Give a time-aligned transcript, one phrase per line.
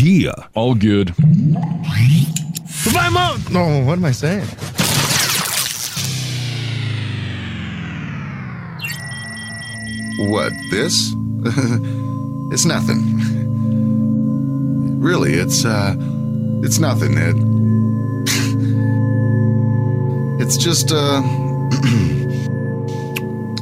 [0.00, 0.32] Yeah.
[0.54, 1.12] All good.
[2.84, 3.42] Goodbye, Mom.
[3.50, 4.46] No, what am I saying?
[10.30, 11.12] What, this?
[12.52, 13.00] it's nothing.
[15.00, 15.94] Really, it's, uh,
[16.62, 17.34] it's nothing, Ed.
[20.40, 21.22] it's just, uh,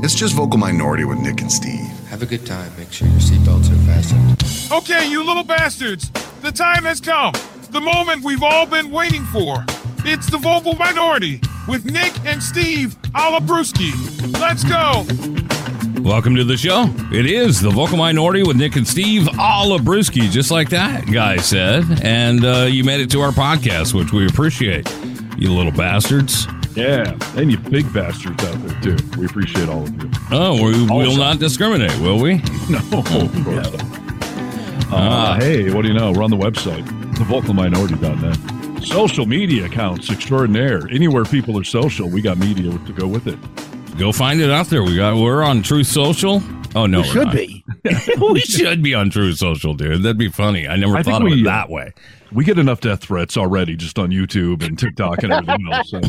[0.03, 1.81] it's just vocal minority with Nick and Steve.
[2.09, 2.71] Have a good time.
[2.79, 4.43] Make sure your seatbelts are fastened.
[4.73, 6.11] Okay, you little bastards.
[6.43, 7.33] The time has come.
[7.71, 9.65] The moment we've all been waiting for.
[10.05, 13.93] It's the vocal minority with Nick and Steve Alabruski.
[14.41, 15.05] Let's go.
[16.03, 16.87] Welcome to the show.
[17.13, 21.85] It is the vocal minority with Nick and Steve Alabruski, just like that guy said.
[22.03, 24.89] And uh, you made it to our podcast, which we appreciate.
[25.37, 26.47] You little bastards.
[26.77, 29.19] Yeah, and you big bastards out there too.
[29.19, 30.11] We appreciate all of you.
[30.31, 32.43] Oh, we will not discriminate, will we?
[32.69, 33.96] No, of course not.
[34.91, 36.13] Uh, hey, what do you know?
[36.13, 36.85] We're on the website,
[37.17, 38.85] thevocalminority.net.
[38.85, 40.87] Social media accounts extraordinaire.
[40.91, 43.39] Anywhere people are social, we got media to go with it.
[43.99, 44.83] Go find it out there.
[44.85, 46.41] We got we're on Truth Social.
[46.77, 47.35] Oh no, We we're should not.
[47.35, 47.65] be.
[48.33, 50.03] we should be on Truth Social, dude.
[50.03, 50.67] That'd be funny.
[50.69, 51.93] I never I thought of we, it uh, that way.
[52.33, 55.91] We get enough death threats already just on YouTube and TikTok and everything else.
[55.91, 56.01] So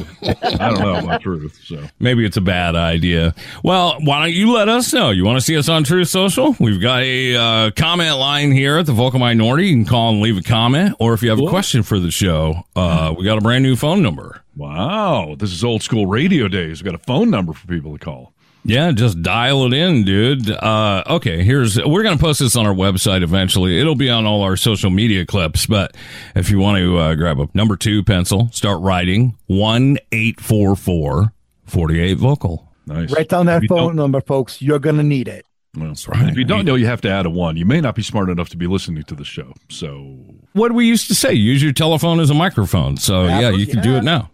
[0.59, 1.59] I don't know about truth.
[1.63, 3.35] So Maybe it's a bad idea.
[3.63, 5.11] Well, why don't you let us know?
[5.11, 6.55] You want to see us on Truth Social?
[6.59, 9.67] We've got a uh, comment line here at the Vocal Minority.
[9.67, 12.09] You can call and leave a comment, or if you have a question for the
[12.11, 14.41] show, uh, we got a brand new phone number.
[14.55, 16.81] wow, this is old school radio days.
[16.81, 18.33] We got a phone number for people to call.
[18.67, 20.51] Yeah, just dial it in, dude.
[20.51, 23.79] Uh, okay, here's we're gonna post this on our website eventually.
[23.79, 25.95] It'll be on all our social media clips, but
[26.35, 30.75] if you want to uh, grab a number two pencil, start writing one eight four
[30.75, 31.31] four
[31.65, 32.69] forty eight vocal.
[32.85, 33.11] Nice.
[33.11, 34.61] Write down that phone number, folks.
[34.61, 35.45] You're gonna need it.
[35.77, 36.29] Well, right.
[36.29, 37.55] If you don't know, you have to add a one.
[37.55, 39.53] You may not be smart enough to be listening to the show.
[39.69, 40.17] So,
[40.53, 42.97] What we used to say, use your telephone as a microphone.
[42.97, 44.31] So yeah, you can do it now.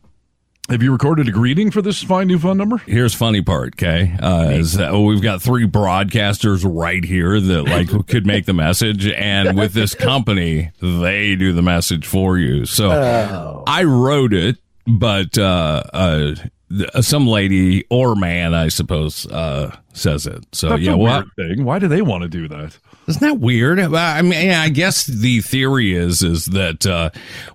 [0.69, 2.78] Have you recorded a greeting for this fine new phone number?
[2.78, 4.16] Here's funny part, okay?
[4.22, 9.07] Uh, is that we've got three broadcasters right here that like could make the message,
[9.07, 12.66] and with this company, they do the message for you.
[12.66, 13.63] So Oh.
[13.68, 14.57] I wrote it,
[14.88, 16.35] but uh, uh,
[16.69, 20.46] th- some lady or man, I suppose, uh, says it.
[20.53, 21.66] So That's yeah, a well, thing.
[21.66, 22.78] Why do they want to do that?
[23.08, 23.80] Isn't that weird?
[23.80, 27.09] I mean, I guess the theory is is that uh,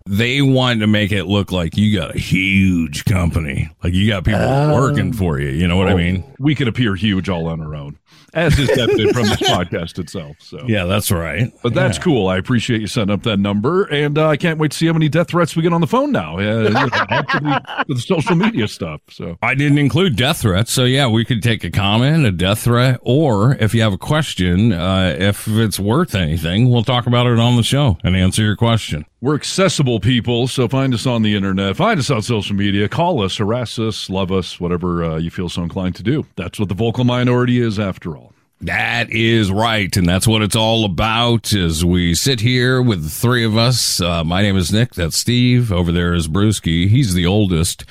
[0.07, 4.25] they want to make it look like you got a huge company, like you got
[4.25, 4.41] people
[4.75, 5.49] working for you.
[5.49, 6.25] You know what I mean?
[6.39, 7.99] We could appear huge all on our own,
[8.35, 10.37] as is evident from this podcast itself.
[10.41, 11.53] So, Yeah, that's right.
[11.63, 12.29] But that's cool.
[12.29, 14.93] I appreciate you setting up that number, and uh, I can't wait to see how
[14.93, 16.39] many death threats we get on the phone now.
[16.39, 19.01] Uh, you know, add to the, the social media stuff.
[19.11, 22.61] So I didn't include death threats, so yeah, we could take a comment, a death
[22.61, 27.27] threat, or if you have a question, uh, if it's worth anything, we'll talk about
[27.27, 29.05] it on the show and answer your question.
[29.21, 30.49] We're accessible people.
[30.49, 34.09] So find us on the internet, find us on social media, call us, harass us,
[34.09, 36.27] love us, whatever uh, you feel so inclined to do.
[36.37, 38.33] That's what the vocal minority is, after all.
[38.61, 41.53] That is right, and that's what it's all about.
[41.53, 44.95] As we sit here with the three of us, uh, my name is Nick.
[44.95, 45.73] That's Steve.
[45.73, 46.89] Over there is Brewski.
[46.89, 47.85] He's the oldest,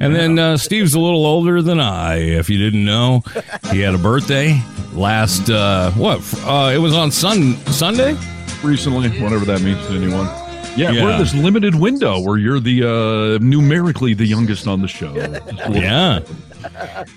[0.00, 2.16] and then uh, Steve's a little older than I.
[2.16, 3.22] If you didn't know,
[3.70, 4.60] he had a birthday
[4.92, 6.18] last uh, what?
[6.38, 8.16] Uh, it was on Sun Sunday.
[8.64, 10.47] Recently, whatever that means to anyone.
[10.78, 11.04] Yeah, Yeah.
[11.04, 15.14] we're in this limited window where you're the uh, numerically the youngest on the show.
[15.14, 16.20] Just a little- Yeah.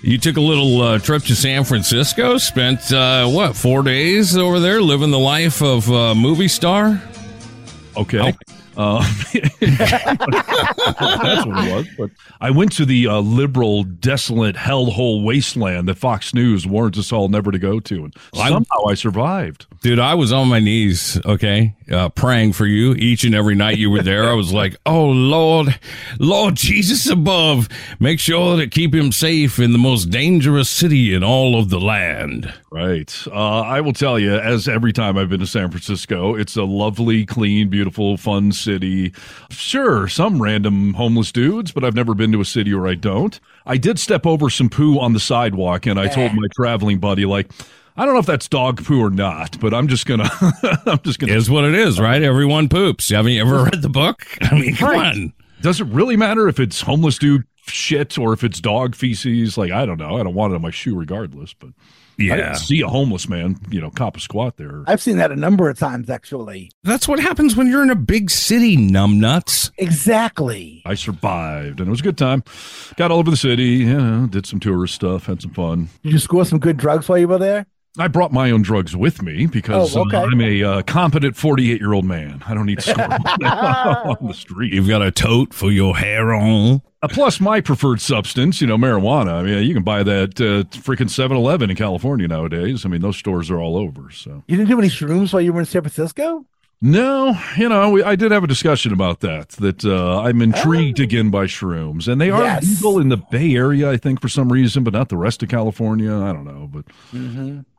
[0.02, 4.60] You took a little uh, trip to San Francisco, spent, uh, what, four days over
[4.60, 7.02] there living the life of uh, movie star?
[7.96, 8.32] Okay.
[8.76, 9.04] Uh,
[9.60, 11.86] that's what it was.
[11.98, 17.12] But I went to the uh, liberal, desolate hellhole wasteland that Fox News warns us
[17.12, 19.66] all never to go to, and somehow I survived.
[19.82, 23.78] Dude, I was on my knees, okay, uh, praying for you each and every night
[23.78, 24.28] you were there.
[24.28, 25.78] I was like, oh, Lord,
[26.18, 27.68] Lord Jesus above,
[28.00, 31.80] make sure to keep him safe in the most dangerous city in all of the
[31.80, 32.52] land.
[32.70, 33.14] Right.
[33.26, 36.64] Uh, I will tell you, as every time I've been to San Francisco, it's a
[36.64, 39.12] lovely, clean, beautiful, fun city.
[39.50, 43.38] Sure, some random homeless dudes, but I've never been to a city where I don't.
[43.66, 47.26] I did step over some poo on the sidewalk, and I told my traveling buddy,
[47.26, 47.50] like,
[47.96, 50.28] I don't know if that's dog poo or not, but I'm just gonna,
[50.86, 51.32] I'm just gonna.
[51.34, 52.22] Is what it is, right?
[52.22, 53.10] Everyone poops.
[53.10, 54.24] Haven't you ever read the book?
[54.42, 55.14] I mean, come Right.
[55.14, 55.32] on.
[55.60, 59.56] Does it really matter if it's homeless dude shit or if it's dog feces?
[59.58, 60.16] Like, I don't know.
[60.18, 61.68] I don't want it on my shoe regardless, but
[62.18, 62.36] I Yeah.
[62.36, 64.82] didn't see a homeless man, you know, cop a squat there.
[64.86, 66.70] I've seen that a number of times, actually.
[66.82, 69.70] That's what happens when you're in a big city, numbnuts.
[69.78, 70.82] Exactly.
[70.84, 72.42] I survived, and it was a good time.
[72.96, 75.88] Got all over the city, you know, did some tourist stuff, had some fun.
[76.02, 77.66] Did you score some good drugs while you were there?
[77.98, 80.16] I brought my own drugs with me because Oh, okay.
[80.16, 82.42] uh, I'm a uh, competent 48 year old man.
[82.46, 83.04] I don't need to score
[83.44, 84.72] on the street.
[84.72, 86.80] You've got a tote for your hair on.
[87.02, 89.32] Uh, plus, my preferred substance, you know, marijuana.
[89.34, 92.86] I mean, you can buy that uh, freaking 7 Eleven in California nowadays.
[92.86, 94.10] I mean, those stores are all over.
[94.10, 96.46] So, You didn't do any shrooms while you were in San Francisco?
[96.84, 100.98] no, you know, we, I did have a discussion about that, that uh, I'm intrigued
[100.98, 102.08] again by shrooms.
[102.08, 102.64] And they are Yes.
[102.82, 105.48] legal in the Bay Area, I think, for some reason, but not the rest of
[105.48, 106.12] California.
[106.12, 106.68] I don't know.
[106.72, 106.86] But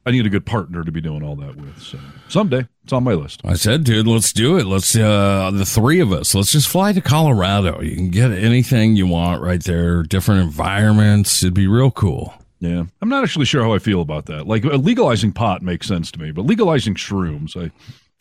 [0.05, 1.81] I need a good partner to be doing all that with.
[1.81, 1.97] So,
[2.27, 3.41] someday, it's on my list.
[3.45, 4.65] I said, dude, let's do it.
[4.65, 7.79] Let's, uh, the three of us, let's just fly to Colorado.
[7.81, 11.41] You can get anything you want right there, different environments.
[11.43, 12.33] It'd be real cool.
[12.59, 14.47] Yeah, I'm not actually sure how I feel about that.
[14.47, 17.71] Like legalizing pot makes sense to me, but legalizing shrooms, I,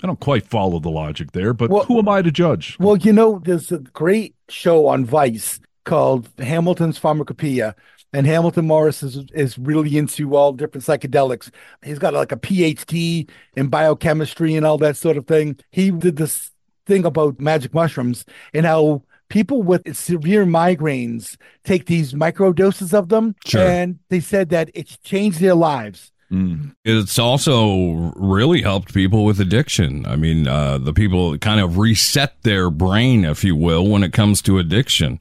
[0.02, 1.52] I don't quite follow the logic there.
[1.52, 2.76] But Well- who am I to judge?
[2.80, 7.74] Well, you know, there's a great show on Vice called Hamilton's Pharmacopoeia,
[8.12, 11.50] and Hamilton Morris is is really into all different psychedelics.
[11.84, 15.58] He's got like a PhD in biochemistry and all that sort of thing.
[15.70, 16.50] He did this
[16.86, 23.08] thing about magic mushrooms and how people with severe migraines take these micro doses of
[23.08, 23.66] them, Sure.
[23.66, 26.12] and they said that it's changed their lives.
[26.30, 26.74] Mm.
[26.84, 30.04] It's also really helped people with addiction.
[30.06, 34.12] I mean, uh, the people kind of reset their brain, if you will, when it
[34.12, 35.20] comes to addiction.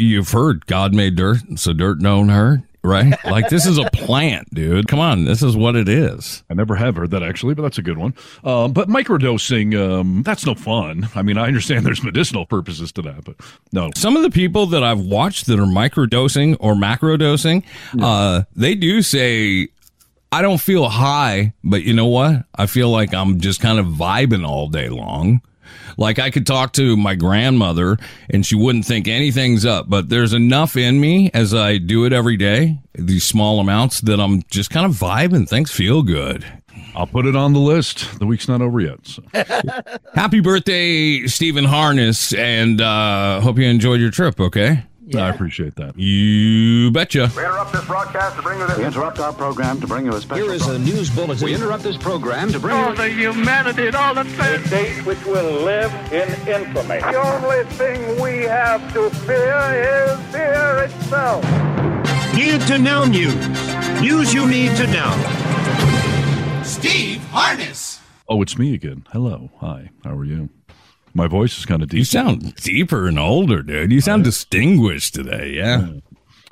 [0.00, 3.14] You've heard God made dirt, so dirt don't hurt, right?
[3.24, 4.88] Like this is a plant, dude.
[4.88, 6.42] Come on, this is what it is.
[6.48, 8.14] I never have heard that actually, but that's a good one.
[8.42, 11.08] Um, but microdosing, um, that's no fun.
[11.14, 13.36] I mean, I understand there's medicinal purposes to that, but
[13.72, 13.90] no.
[13.94, 17.64] Some of the people that I've watched that are microdosing or macrodosing,
[18.00, 19.68] uh, they do say,
[20.32, 22.44] I don't feel high, but you know what?
[22.54, 25.42] I feel like I'm just kind of vibing all day long.
[26.00, 27.98] Like I could talk to my grandmother
[28.30, 32.12] and she wouldn't think anything's up, but there's enough in me as I do it
[32.14, 35.46] every day, these small amounts that I'm just kind of vibing.
[35.46, 36.44] Things feel good.
[36.96, 38.18] I'll put it on the list.
[38.18, 39.06] The week's not over yet.
[39.06, 39.22] So.
[40.14, 44.84] Happy birthday, Stephen Harness, and uh, hope you enjoyed your trip, okay?
[45.14, 45.98] I appreciate that.
[45.98, 47.30] You betcha.
[47.36, 48.78] We interrupt this broadcast to bring you this.
[48.78, 50.44] We interrupt our program to bring you a special.
[50.44, 51.44] Here is a news bulletin.
[51.44, 52.94] We interrupt this program to bring you.
[52.94, 57.00] the humanity and all the A date which will live in infamy.
[57.00, 61.44] The only thing we have to fear is fear itself.
[62.34, 63.34] Need to know news.
[64.00, 66.62] News you need to know.
[66.64, 68.00] Steve Harness.
[68.28, 69.04] Oh, it's me again.
[69.12, 69.50] Hello.
[69.60, 69.90] Hi.
[70.04, 70.48] How are you?
[71.14, 71.98] My voice is kind of deep.
[71.98, 73.92] You sound deeper and older, dude.
[73.92, 75.88] You sound distinguished today, yeah.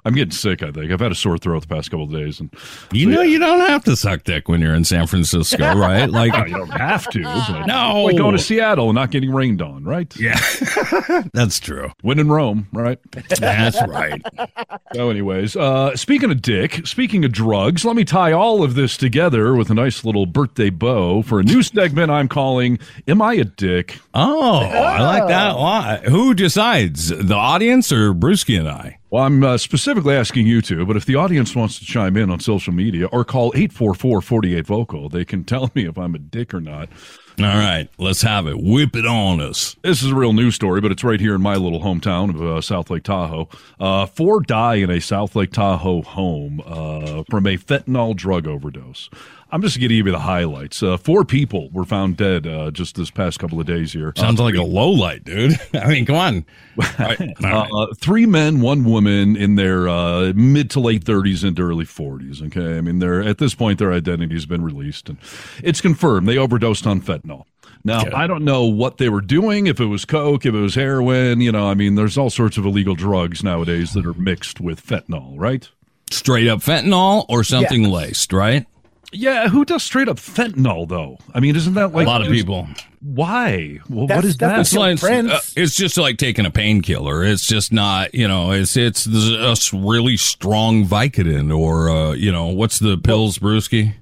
[0.04, 0.90] I'm getting sick, I think.
[0.92, 2.40] I've had a sore throat the past couple of days.
[2.40, 2.50] and
[2.92, 6.08] You know you don't have to suck dick when you're in San Francisco, right?
[6.08, 7.22] Like you don't have to.
[7.22, 8.04] But No.
[8.04, 10.14] Like going to Seattle and not getting rained on, right?
[10.16, 10.38] Yeah.
[11.34, 11.90] That's true.
[12.02, 12.98] When in Rome, right?
[13.38, 14.22] That's right.
[14.94, 18.96] So, anyways, uh, speaking of dick, speaking of drugs, let me tie all of this
[18.96, 23.34] together with a nice little birthday bow for a new segment I'm calling Am I
[23.34, 23.98] a Dick?
[24.14, 26.04] Oh, I like that a lot.
[26.04, 27.08] Who decides?
[27.08, 28.98] The audience or Brewski and I?
[29.10, 32.30] Well, I'm uh, specifically asking you to, but if the audience wants to chime in
[32.30, 36.18] on social media or call 844 48 Vocal, they can tell me if I'm a
[36.18, 36.90] dick or not.
[37.38, 38.60] All right, let's have it.
[38.60, 39.76] Whip it on us.
[39.82, 42.42] This is a real news story, but it's right here in my little hometown of
[42.42, 43.48] uh, South Lake Tahoe.
[43.78, 49.08] Uh, four die in a South Lake Tahoe home uh, from a fentanyl drug overdose.
[49.50, 50.82] I'm just going to give you the highlights.
[50.82, 54.12] Uh, four people were found dead uh, just this past couple of days here.
[54.16, 55.58] Sounds like a low light, dude.
[55.74, 56.44] I mean, come on.
[56.78, 57.70] All right, all right.
[57.72, 62.40] Uh, three men, one woman in their uh, mid to late 30s into early 40s.
[62.46, 65.18] Okay, I mean, they're at this point their identity has been released, and
[65.64, 67.46] it's confirmed they overdosed on fentanyl.
[67.84, 68.12] Now, Okay.
[68.12, 71.40] I don't know what they were doing, if it was coke, if it was heroin.
[71.40, 74.84] You know, I mean, there's all sorts of illegal drugs nowadays that are mixed with
[74.84, 75.68] fentanyl, right?
[76.12, 78.66] Straight up fentanyl or something laced, right?
[79.12, 81.18] Yeah, who does straight up fentanyl though?
[81.34, 82.68] I mean, isn't that like a lot of people.
[83.00, 83.78] Why?
[83.88, 84.90] Well, what That's- is that's that?
[84.90, 87.24] It's like uh, it's just like taking a painkiller.
[87.24, 92.30] It's just not, you know, it's it's a s- really strong Vicodin or uh, you
[92.30, 93.94] know, what's the pills, Brewski?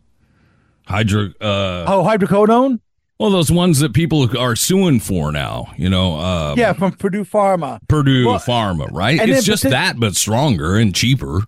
[0.86, 2.80] Hydro uh Oh, hydrocodone?
[3.18, 7.24] well those ones that people are suing for now, you know, uh Yeah, from Purdue
[7.24, 7.80] Pharma.
[7.88, 9.20] Purdue Well, Pharma, right?
[9.20, 11.42] It's then- just that but stronger and cheaper.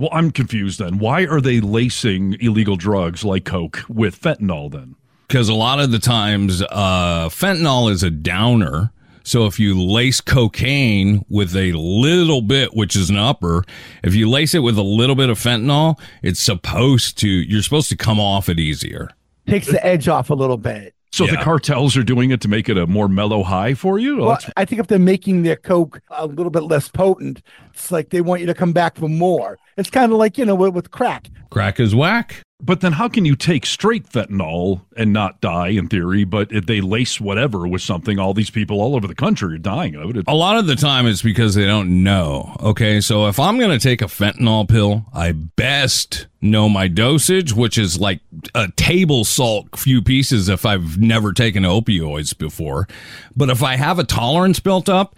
[0.00, 0.98] Well, I'm confused then.
[0.98, 4.96] Why are they lacing illegal drugs like coke with fentanyl then?
[5.30, 8.90] because a lot of the times uh, fentanyl is a downer.
[9.22, 13.62] So if you lace cocaine with a little bit, which is an upper,
[14.02, 17.28] if you lace it with a little bit of fentanyl, it's supposed to.
[17.28, 19.08] You're supposed to come off it easier.
[19.46, 20.96] Takes the edge off a little bit.
[21.12, 24.16] So the cartels are doing it to make it a more mellow high for you?
[24.18, 27.90] Well, Well, I think if they're making their coke a little bit less potent, It's
[27.90, 29.58] like they want you to come back for more.
[29.76, 31.28] It's kind of like, you know, with, with crack.
[31.50, 32.42] Crack is whack.
[32.62, 36.66] But then how can you take straight fentanyl and not die in theory, but if
[36.66, 40.14] they lace whatever with something, all these people all over the country are dying of
[40.14, 40.24] it.
[40.28, 42.54] A lot of the time it's because they don't know.
[42.60, 43.00] Okay.
[43.00, 47.78] So if I'm going to take a fentanyl pill, I best know my dosage, which
[47.78, 48.20] is like
[48.54, 52.88] a table salt few pieces if I've never taken opioids before.
[53.34, 55.16] But if I have a tolerance built up,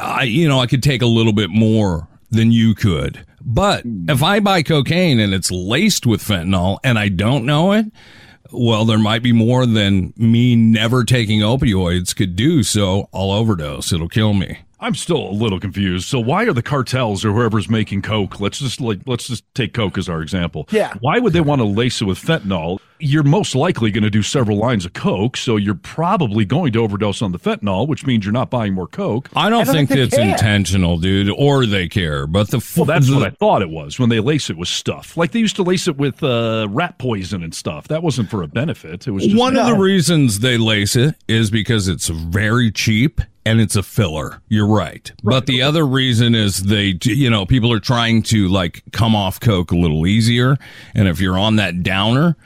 [0.00, 3.24] I, you know, I could take a little bit more than you could.
[3.40, 4.08] But hmm.
[4.08, 7.86] if I buy cocaine and it's laced with fentanyl and I don't know it,
[8.52, 12.62] well, there might be more than me never taking opioids could do.
[12.62, 13.92] So I'll overdose.
[13.92, 14.58] It'll kill me.
[14.80, 16.08] I'm still a little confused.
[16.08, 18.40] So why are the cartels or whoever's making coke?
[18.40, 20.66] Let's just like let's just take coke as our example.
[20.70, 20.94] Yeah.
[21.00, 22.78] Why would they want to lace it with fentanyl?
[23.00, 26.80] You're most likely going to do several lines of coke, so you're probably going to
[26.80, 29.28] overdose on the fentanyl, which means you're not buying more coke.
[29.34, 30.30] I don't, I don't think think it's care.
[30.30, 32.26] intentional, dude, or they care.
[32.26, 35.16] But the Well, that's what I thought it was when they lace it with stuff.
[35.16, 37.88] Like they used to lace it with uh, rat poison and stuff.
[37.88, 39.06] That wasn't for a benefit.
[39.06, 43.20] It was just One of the reasons they lace it is because it's very cheap
[43.44, 44.42] and it's a filler.
[44.48, 45.10] You're right.
[45.22, 49.40] But the other reason is they, you know, people are trying to like come off
[49.40, 50.56] Coke a little easier.
[50.94, 52.36] And if you're on that downer,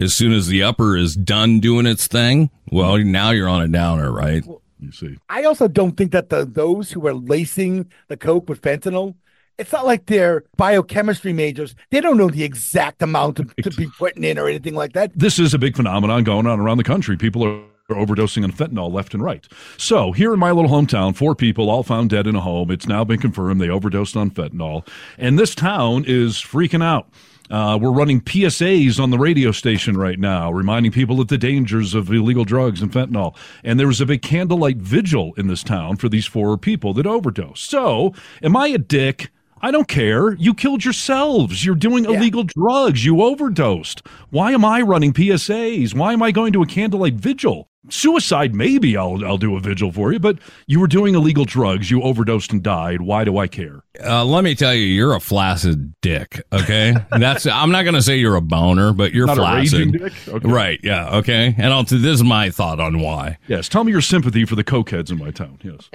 [0.00, 3.68] as soon as the upper is done doing its thing, well, now you're on a
[3.68, 4.44] downer, right?
[4.80, 5.18] You see.
[5.28, 9.14] I also don't think that the those who are lacing the coke with fentanyl,
[9.58, 11.74] it's not like they're biochemistry majors.
[11.90, 15.12] They don't know the exact amount to, to be putting in or anything like that.
[15.14, 17.18] this is a big phenomenon going on around the country.
[17.18, 19.46] People are overdosing on fentanyl left and right.
[19.76, 22.70] So here in my little hometown, four people all found dead in a home.
[22.70, 24.86] It's now been confirmed they overdosed on fentanyl,
[25.18, 27.08] and this town is freaking out.
[27.50, 31.94] Uh, we're running PSAs on the radio station right now, reminding people of the dangers
[31.94, 33.36] of illegal drugs and fentanyl.
[33.64, 37.06] And there was a big candlelight vigil in this town for these four people that
[37.06, 37.68] overdosed.
[37.68, 39.30] So, am I a dick?
[39.62, 40.34] I don't care.
[40.34, 41.64] You killed yourselves.
[41.64, 43.04] You're doing illegal drugs.
[43.04, 44.02] You overdosed.
[44.30, 45.94] Why am I running PSAs?
[45.94, 47.69] Why am I going to a candlelight vigil?
[47.88, 51.90] Suicide, maybe I'll I'll do a vigil for you, but you were doing illegal drugs.
[51.90, 53.00] You overdosed and died.
[53.00, 53.82] Why do I care?
[54.04, 56.42] Uh, let me tell you, you're a flaccid dick.
[56.52, 57.46] Okay, that's.
[57.46, 60.12] I'm not going to say you're a boner, but you're Not a flaccid.
[60.28, 60.48] Okay.
[60.48, 60.78] Right?
[60.82, 61.16] Yeah.
[61.18, 61.54] Okay.
[61.56, 63.38] And I'll, this is my thought on why.
[63.48, 65.58] Yes, tell me your sympathy for the cokeheads in my town.
[65.62, 65.88] Yes.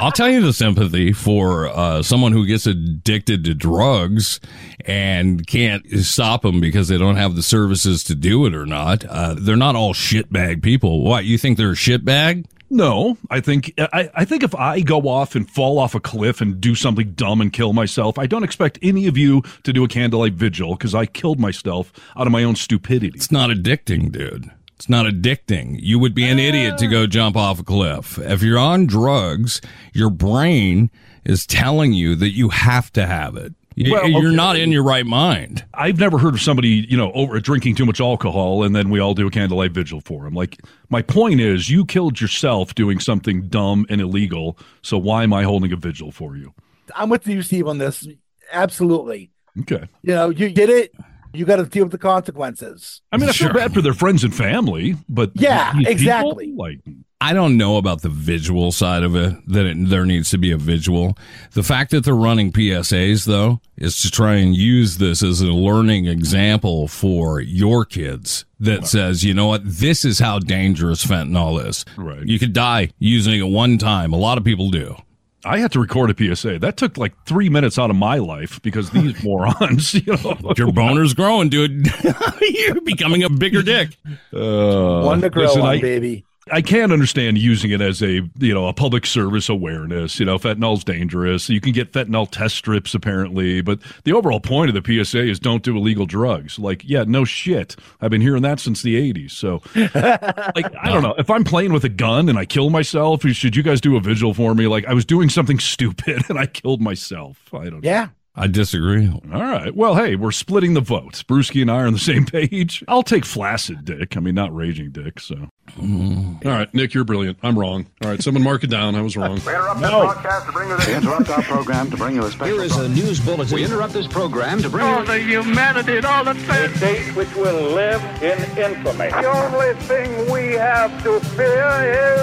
[0.00, 4.40] I'll tell you the sympathy for uh, someone who gets addicted to drugs
[4.86, 9.04] and can't stop them because they don't have the services to do it or not.
[9.04, 11.01] Uh, they're not all shitbag people.
[11.02, 12.46] What you think they're a shitbag?
[12.70, 16.40] No, I think I, I think if I go off and fall off a cliff
[16.40, 19.82] and do something dumb and kill myself, I don't expect any of you to do
[19.82, 23.16] a candlelight vigil because I killed myself out of my own stupidity.
[23.16, 24.48] It's not addicting, dude.
[24.76, 25.76] It's not addicting.
[25.80, 27.06] You would be an idiot to go ah.
[27.06, 28.16] jump off a cliff.
[28.18, 29.60] If you're on drugs,
[29.92, 30.88] your brain
[31.24, 33.54] is telling you that you have to have it.
[33.74, 34.36] You- Well, You're okay.
[34.36, 35.64] not in your right mind.
[35.74, 39.00] I've never heard of somebody, you know, over drinking too much alcohol and then we
[39.00, 40.34] all do a candlelight vigil for him.
[40.34, 40.58] Like
[40.90, 45.44] my point is you killed yourself doing something dumb and illegal, so why am I
[45.44, 46.52] holding a vigil for you?
[46.94, 48.06] I'm with you, Steve, on this.
[48.52, 49.30] Absolutely.
[49.60, 49.86] Okay.
[50.02, 50.92] You know, you did it.
[51.34, 53.00] You got to deal with the consequences.
[53.10, 53.48] I mean, I Sure.
[53.48, 56.52] feel bad for their friends and family, but Yeah, these people, exactly.
[56.54, 56.80] like
[57.22, 60.50] I don't know about the visual side of it, that it, there needs to be
[60.50, 61.16] a visual.
[61.52, 65.46] The fact that they're running PSAs, though, is to try and use this as a
[65.46, 71.64] learning example for your kids that says, you know what, this is how dangerous fentanyl
[71.64, 71.84] is.
[71.96, 72.26] Right.
[72.26, 74.12] You could die using it one time.
[74.12, 74.96] A lot of people do.
[75.44, 76.58] I had to record a PSA.
[76.58, 80.54] That took like three minutes out of my life because these morons, you know.
[80.56, 81.86] Your boner's growing, dude.
[82.40, 83.96] You're becoming a bigger dick.
[84.34, 86.24] Uh, One to grow listen, on, I, baby.
[86.50, 90.18] I can understand using it as a you know a public service awareness.
[90.18, 91.48] You know, fentanyl's dangerous.
[91.48, 95.38] You can get fentanyl test strips apparently, but the overall point of the PSA is
[95.38, 96.58] don't do illegal drugs.
[96.58, 97.76] Like, yeah, no shit.
[98.00, 99.30] I've been hearing that since the '80s.
[99.30, 99.62] So,
[99.94, 101.14] like, I don't know.
[101.16, 104.00] If I'm playing with a gun and I kill myself, should you guys do a
[104.00, 104.66] vigil for me?
[104.66, 107.38] Like, I was doing something stupid and I killed myself.
[107.52, 107.82] I don't.
[107.82, 107.88] know.
[107.88, 108.08] Yeah.
[108.34, 109.08] I disagree.
[109.08, 109.76] All right.
[109.76, 111.22] Well, hey, we're splitting the votes.
[111.22, 112.82] Brewski and I are on the same page.
[112.88, 114.16] I'll take flaccid dick.
[114.16, 115.20] I mean, not raging dick.
[115.20, 115.48] So.
[115.78, 116.44] Mm.
[116.44, 117.38] All right, Nick, you're brilliant.
[117.42, 117.86] I'm wrong.
[118.04, 118.94] All right, someone mark it down.
[118.94, 119.40] I was wrong.
[119.46, 122.30] We interrupt this broadcast to bring you We interrupt our program to bring you a
[122.30, 122.54] special.
[122.54, 123.54] Here is a news bulletin.
[123.54, 125.06] We interrupt this program to bring All you.
[125.06, 129.08] the humanity and all the A date which will live in infamy.
[129.10, 131.66] The only thing we have to fear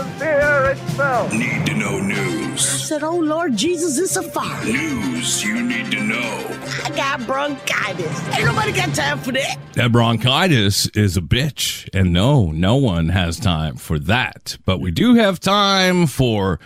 [0.03, 1.33] is fear itself.
[1.33, 2.61] Need to know news.
[2.61, 4.63] said, Oh Lord Jesus, it's a fire.
[4.65, 6.45] News you need to know.
[6.83, 8.27] I got bronchitis.
[8.35, 9.57] Ain't nobody got time for that.
[9.73, 11.87] That bronchitis is a bitch.
[11.93, 14.57] And no, no one has time for that.
[14.65, 16.59] But we do have time for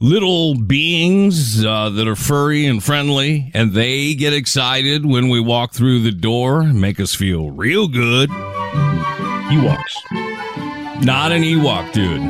[0.00, 3.50] little beings uh, that are furry and friendly.
[3.54, 8.28] And they get excited when we walk through the door, make us feel real good.
[9.48, 11.04] Ewoks.
[11.04, 12.20] Not an Ewok, dude.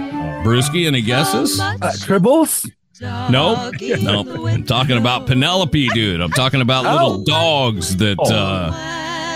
[0.44, 1.58] Brewski, any guesses?
[1.60, 2.70] Uh, tribbles?
[3.00, 3.74] Nope.
[4.02, 4.28] Nope.
[4.48, 6.20] I'm talking about Penelope, dude.
[6.20, 8.70] I'm talking about little dogs that uh,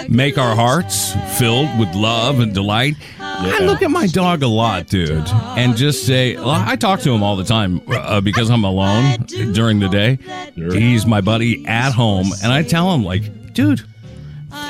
[0.08, 2.96] make our hearts filled with love and delight.
[3.20, 7.12] I look at my dog a lot, dude, and just say, well, I talk to
[7.12, 10.18] him all the time uh, because I'm alone during the day.
[10.54, 13.82] He's my buddy at home, and I tell him, like, dude,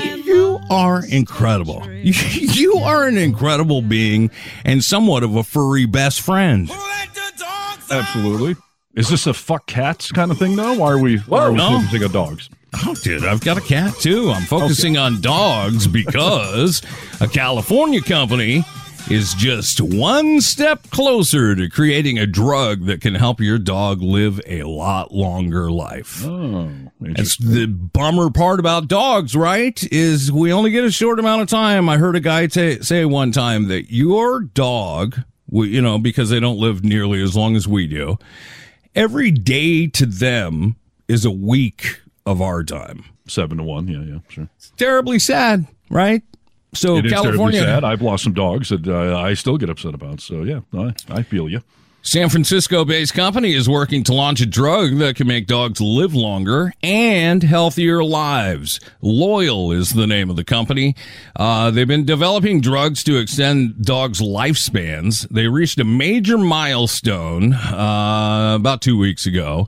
[0.02, 1.86] you are incredible.
[2.56, 4.30] You are an incredible being
[4.64, 6.70] and somewhat of a furry best friend.
[7.90, 8.56] Absolutely.
[8.94, 10.74] Is this a fuck cats kind of thing, though?
[10.74, 11.80] Why are we, why are we no.
[11.80, 12.48] focusing on dogs?
[12.84, 14.30] Oh, dude, I've got a cat too.
[14.30, 16.82] I'm focusing on dogs because
[17.20, 18.64] a California company
[19.08, 24.40] is just one step closer to creating a drug that can help your dog live
[24.46, 26.24] a lot longer life.
[26.24, 29.80] Oh, That's the bummer part about dogs, right?
[29.92, 31.88] Is we only get a short amount of time.
[31.88, 36.30] I heard a guy t- say one time that your dog, we- you know, because
[36.30, 38.18] they don't live nearly as long as we do,
[38.94, 40.74] every day to them
[41.06, 43.04] is a week of our time.
[43.28, 43.88] Seven to one.
[43.88, 44.48] Yeah, yeah, sure.
[44.76, 46.22] Terribly sad, right?
[46.74, 47.84] So it California, sad.
[47.84, 50.20] I've lost some dogs that uh, I still get upset about.
[50.20, 51.62] So yeah, I, I feel you.
[52.06, 56.14] San Francisco based company is working to launch a drug that can make dogs live
[56.14, 58.78] longer and healthier lives.
[59.02, 60.94] Loyal is the name of the company.
[61.34, 65.28] Uh, they've been developing drugs to extend dogs' lifespans.
[65.30, 69.66] They reached a major milestone uh, about two weeks ago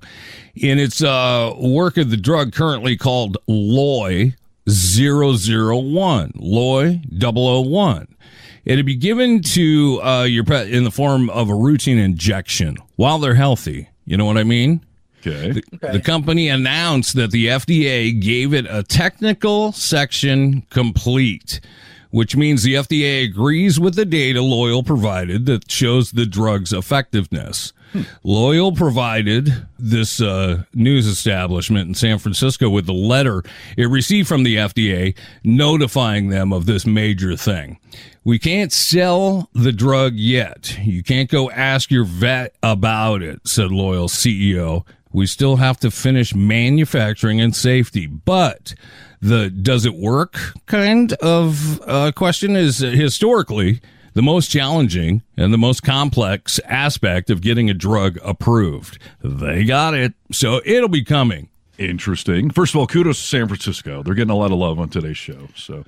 [0.62, 4.34] in its uh, work of the drug currently called Loy
[4.68, 6.32] 001.
[6.34, 8.08] Loy 001.
[8.64, 13.18] It'd be given to uh, your pet in the form of a routine injection while
[13.18, 13.88] they're healthy.
[14.04, 14.84] You know what I mean?
[15.20, 15.52] Okay.
[15.52, 15.62] The,
[15.92, 21.60] the company announced that the FDA gave it a technical section complete,
[22.10, 27.72] which means the FDA agrees with the data Loyal provided that shows the drug's effectiveness.
[28.22, 33.42] Loyal provided this uh, news establishment in San Francisco with the letter
[33.76, 37.78] it received from the FDA notifying them of this major thing.
[38.24, 40.78] We can't sell the drug yet.
[40.82, 44.84] You can't go ask your vet about it, said Loyal's CEO.
[45.12, 48.74] We still have to finish manufacturing and safety, but
[49.20, 53.80] the does it work kind of uh, question is historically
[54.18, 58.98] the most challenging and the most complex aspect of getting a drug approved.
[59.22, 61.50] They got it, so it'll be coming.
[61.78, 62.50] Interesting.
[62.50, 64.02] First of all, kudos to San Francisco.
[64.02, 65.46] They're getting a lot of love on today's show.
[65.54, 65.84] So,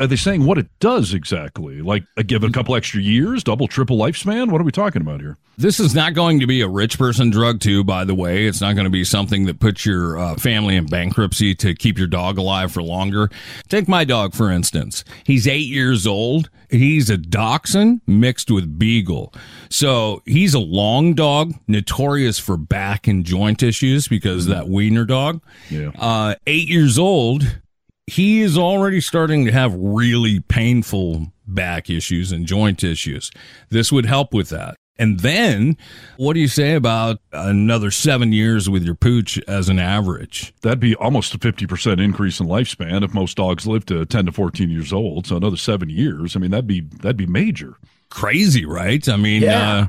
[0.00, 1.82] are they saying what it does exactly?
[1.82, 4.50] Like, uh, give it a couple extra years, double, triple lifespan?
[4.50, 5.36] What are we talking about here?
[5.58, 8.46] This is not going to be a rich person drug, too, by the way.
[8.46, 11.98] It's not going to be something that puts your uh, family in bankruptcy to keep
[11.98, 13.28] your dog alive for longer.
[13.68, 15.04] Take my dog, for instance.
[15.24, 16.48] He's eight years old.
[16.70, 19.34] He's a dachshund mixed with beagle.
[19.68, 25.42] So he's a long dog, notorious for back and joint issues because that wiener dog.
[25.68, 25.90] Yeah.
[25.98, 27.60] Uh, eight years old.
[28.06, 33.30] He is already starting to have really painful back issues and joint issues.
[33.70, 34.76] This would help with that.
[34.98, 35.78] And then,
[36.18, 40.52] what do you say about another seven years with your pooch as an average?
[40.60, 44.32] That'd be almost a 50% increase in lifespan if most dogs live to 10 to
[44.32, 45.26] 14 years old.
[45.26, 46.36] So another seven years.
[46.36, 47.76] I mean, that'd be, that'd be major.
[48.10, 49.08] Crazy, right?
[49.08, 49.72] I mean, Yeah.
[49.72, 49.86] uh,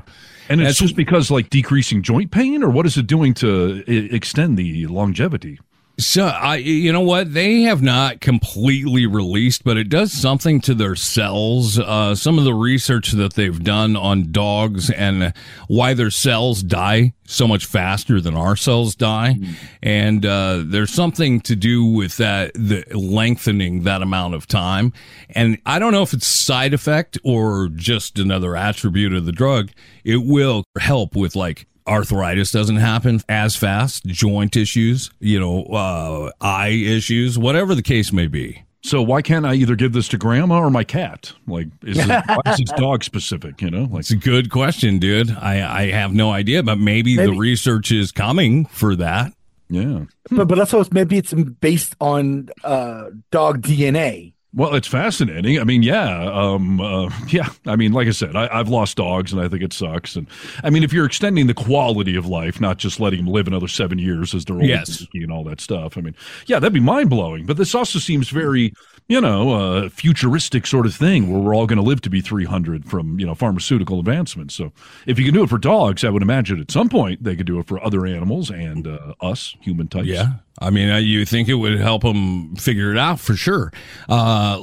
[0.48, 4.14] And it's just because like decreasing joint pain or what is it doing to I-
[4.14, 5.58] extend the longevity?
[6.02, 10.74] So I, you know what, they have not completely released, but it does something to
[10.74, 11.78] their cells.
[11.78, 15.32] Uh, some of the research that they've done on dogs and
[15.68, 19.38] why their cells die so much faster than our cells die,
[19.82, 24.92] and uh, there's something to do with that, the lengthening that amount of time.
[25.30, 29.70] And I don't know if it's side effect or just another attribute of the drug.
[30.04, 36.30] It will help with like arthritis doesn't happen as fast, joint issues, you know, uh,
[36.40, 38.62] eye issues, whatever the case may be.
[38.84, 41.32] So why can't I either give this to grandma or my cat?
[41.46, 43.62] Like, is it, why is it dog specific?
[43.62, 45.30] You know, like It's a good question, dude.
[45.30, 49.32] I, I have no idea, but maybe, the research is coming for that.
[49.68, 50.06] yeah.
[50.30, 54.34] But but also maybe it's based on uh, dog DNA.
[54.54, 55.58] Well, it's fascinating.
[55.58, 57.48] I mean, yeah, um, uh, yeah.
[57.66, 60.14] I mean, like I said, I, I've lost dogs, and I think it sucks.
[60.14, 60.26] And
[60.62, 63.68] I mean, if you're extending the quality of life, not just letting them live another
[63.68, 65.06] seven years as they're old Yes.
[65.14, 65.96] and all that stuff.
[65.96, 66.14] I mean,
[66.46, 67.46] yeah, that'd be mind blowing.
[67.46, 68.74] But this also seems very,
[69.08, 72.20] you know, uh, futuristic sort of thing where we're all going to live to be
[72.20, 74.54] 300 from you know pharmaceutical advancements.
[74.54, 74.72] So
[75.06, 77.46] if you can do it for dogs, I would imagine at some point they could
[77.46, 80.06] do it for other animals and uh, us human types.
[80.06, 80.34] Yeah.
[80.58, 83.72] I mean, uh, you think it would help them figure it out for sure.
[84.08, 84.58] Uh,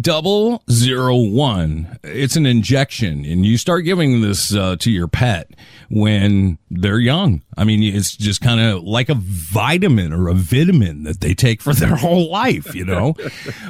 [0.00, 1.98] double zero one.
[2.04, 5.50] It's an injection, and you start giving this uh, to your pet
[5.88, 7.42] when they're young.
[7.56, 11.62] I mean, it's just kind of like a vitamin or a vitamin that they take
[11.62, 13.14] for their whole life, you know.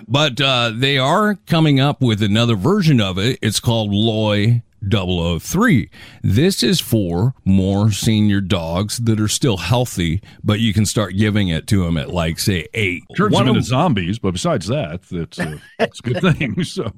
[0.08, 3.38] But uh, they are coming up with another version of it.
[3.42, 5.90] It's called Loy 003.
[6.22, 11.48] This is for more senior dogs that are still healthy, but you can start giving
[11.48, 13.02] it to them at like say eight.
[13.16, 16.62] Turns One them of- into zombies, but besides that, it's uh, that's a good thing.
[16.64, 16.92] So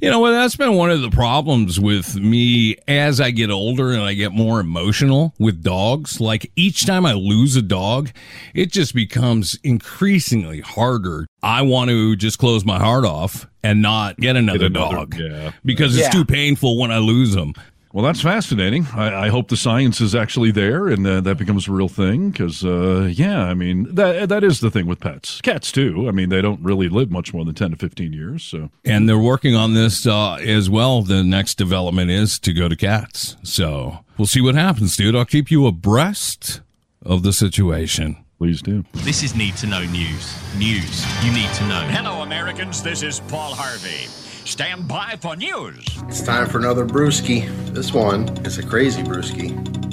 [0.00, 3.92] You know, well, that's been one of the problems with me as I get older
[3.92, 6.20] and I get more emotional with dogs.
[6.20, 8.10] Like each time I lose a dog,
[8.54, 11.26] it just becomes increasingly harder.
[11.44, 15.52] I want to just close my heart off and not get another, another- dog yeah.
[15.64, 16.10] because it's Yeah.
[16.10, 17.54] too painful when I lose them.
[17.94, 18.88] Well, that's fascinating.
[18.92, 22.30] I, I hope the science is actually there and uh, that becomes a real thing.
[22.30, 25.40] Because, uh, yeah, I mean that that is the thing with pets.
[25.42, 26.08] Cats too.
[26.08, 28.42] I mean, they don't really live much more than ten to fifteen years.
[28.42, 31.02] So And they're working on this uh, as well.
[31.02, 33.36] The next development is to go to cats.
[33.44, 35.14] So we'll see what happens, dude.
[35.14, 36.62] I'll keep you abreast
[37.00, 38.16] of the situation.
[38.38, 38.84] Please do.
[38.92, 40.36] This is Need to Know News.
[40.58, 41.86] News you need to know.
[41.90, 42.82] Hello, Americans.
[42.82, 44.08] This is Paul Harvey.
[44.44, 45.86] Stand by for news.
[46.06, 47.48] It's time for another brewski.
[47.72, 49.83] This one is a crazy brewski.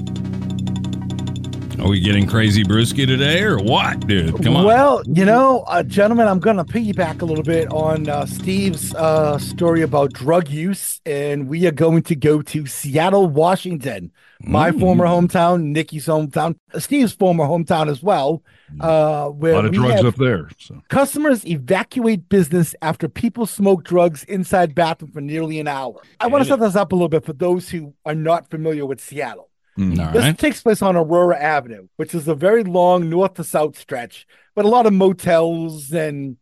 [1.81, 4.43] Are we getting crazy brewski today or what, dude?
[4.43, 4.65] Come on.
[4.65, 8.93] Well, you know, uh, gentlemen, I'm going to piggyback a little bit on uh, Steve's
[8.93, 14.69] uh, story about drug use, and we are going to go to Seattle, Washington, my
[14.69, 14.79] Mm.
[14.79, 18.43] former hometown, Nikki's hometown, Steve's former hometown as well.
[18.79, 20.49] Uh, a lot of drugs up there.
[20.59, 25.99] So Customers evacuate business after people smoke drugs inside bathroom for nearly an hour.
[26.19, 28.85] I want to set this up a little bit for those who are not familiar
[28.85, 29.47] with Seattle.
[29.81, 30.05] Mm.
[30.05, 30.37] All This right.
[30.37, 34.65] takes place on Aurora Avenue, which is a very long north to south stretch, but
[34.65, 36.37] a lot of motels and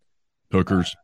[0.51, 0.95] hookers.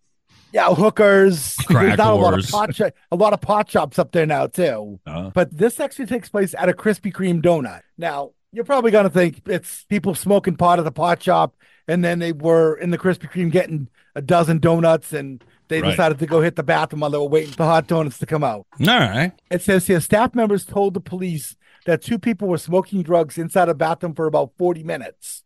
[0.54, 1.56] yeah, hookers.
[1.68, 4.26] Crack There's not a lot of pot shop, a lot of pot shops up there
[4.26, 5.00] now too.
[5.06, 7.82] Uh, But this actually takes place at a Krispy Kreme donut.
[7.98, 11.56] Now, you're probably gonna think it's people smoking pot at the pot shop,
[11.88, 15.92] and then they were in the Krispy Kreme getting a dozen donuts, and they Right.
[15.92, 18.26] decided to go hit the bathroom while they were waiting for the hot donuts to
[18.26, 18.66] come out.
[18.80, 19.32] All right.
[19.52, 23.70] It says here staff members told the police that two people were smoking drugs inside
[23.70, 25.44] a bathroom for about 40 minutes.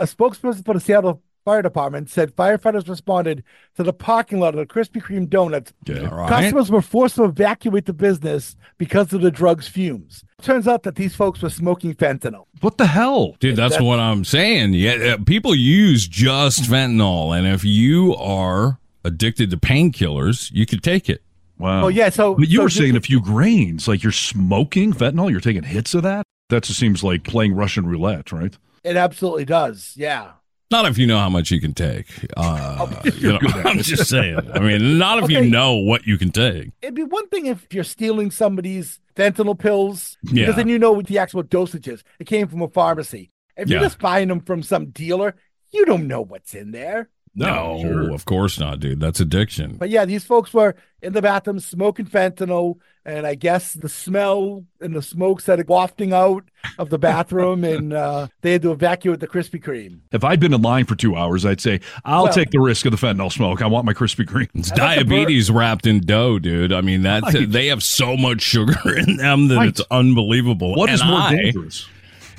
[0.00, 3.42] a spokesperson for the Seattle Fire Department said firefighters responded
[3.74, 5.72] to the parking lot of the Krispy Kreme donuts.
[5.88, 6.04] Okay.
[6.04, 6.28] All right.
[6.28, 10.24] Customers were forced to evacuate the business because of the drug's fumes.
[10.42, 12.44] Turns out that these folks were smoking fentanyl.
[12.60, 13.36] What the hell?
[13.40, 14.74] Dude, that's That's- what I'm saying.
[14.74, 20.82] Yeah, uh, people use just fentanyl, and if you are addicted to painkillers, you could
[20.82, 21.22] take it.
[21.58, 21.84] Wow.
[21.84, 24.92] Oh yeah, so But you so were just- saying a few grains, like you're smoking
[24.92, 26.24] fentanyl, you're taking hits of that.
[26.50, 28.56] That just seems like playing Russian roulette, right?
[28.84, 29.92] it absolutely does.
[29.96, 30.30] Yeah.
[30.70, 32.06] Not if you know how much you can take.
[32.36, 34.38] Uh, you know, I'm just saying.
[34.54, 35.44] I mean, not if Okay.
[35.44, 36.70] you know what you can take.
[36.80, 40.44] It'd be one thing if you're stealing somebody's fentanyl pills, Yeah.
[40.44, 42.04] because then you know what the actual dosage is.
[42.18, 43.30] It came from a pharmacy.
[43.56, 45.34] If you're just buying them from some dealer,
[45.70, 47.08] you don't know what's in there.
[47.38, 48.10] No, sure.
[48.12, 49.00] of course not, dude.
[49.00, 49.76] That's addiction.
[49.76, 54.64] But yeah, these folks were in the bathroom smoking fentanyl, and I guess the smell
[54.80, 56.44] and the smoke started wafting out
[56.78, 60.00] of the bathroom, and uh, they had to evacuate the Krispy Kreme.
[60.12, 62.84] If I'd been in line for two hours, I'd say, I'll Well- take the risk
[62.86, 63.62] of the fentanyl smoke.
[63.62, 64.48] I want my Krispy Kreme.
[64.54, 66.72] It's that's a diabetes wrapped in dough, dude.
[66.72, 67.50] I mean, that's Right.
[67.50, 69.68] they have so much sugar in them that Right.
[69.68, 70.74] it's unbelievable.
[70.74, 71.86] What is And more I- dangerous?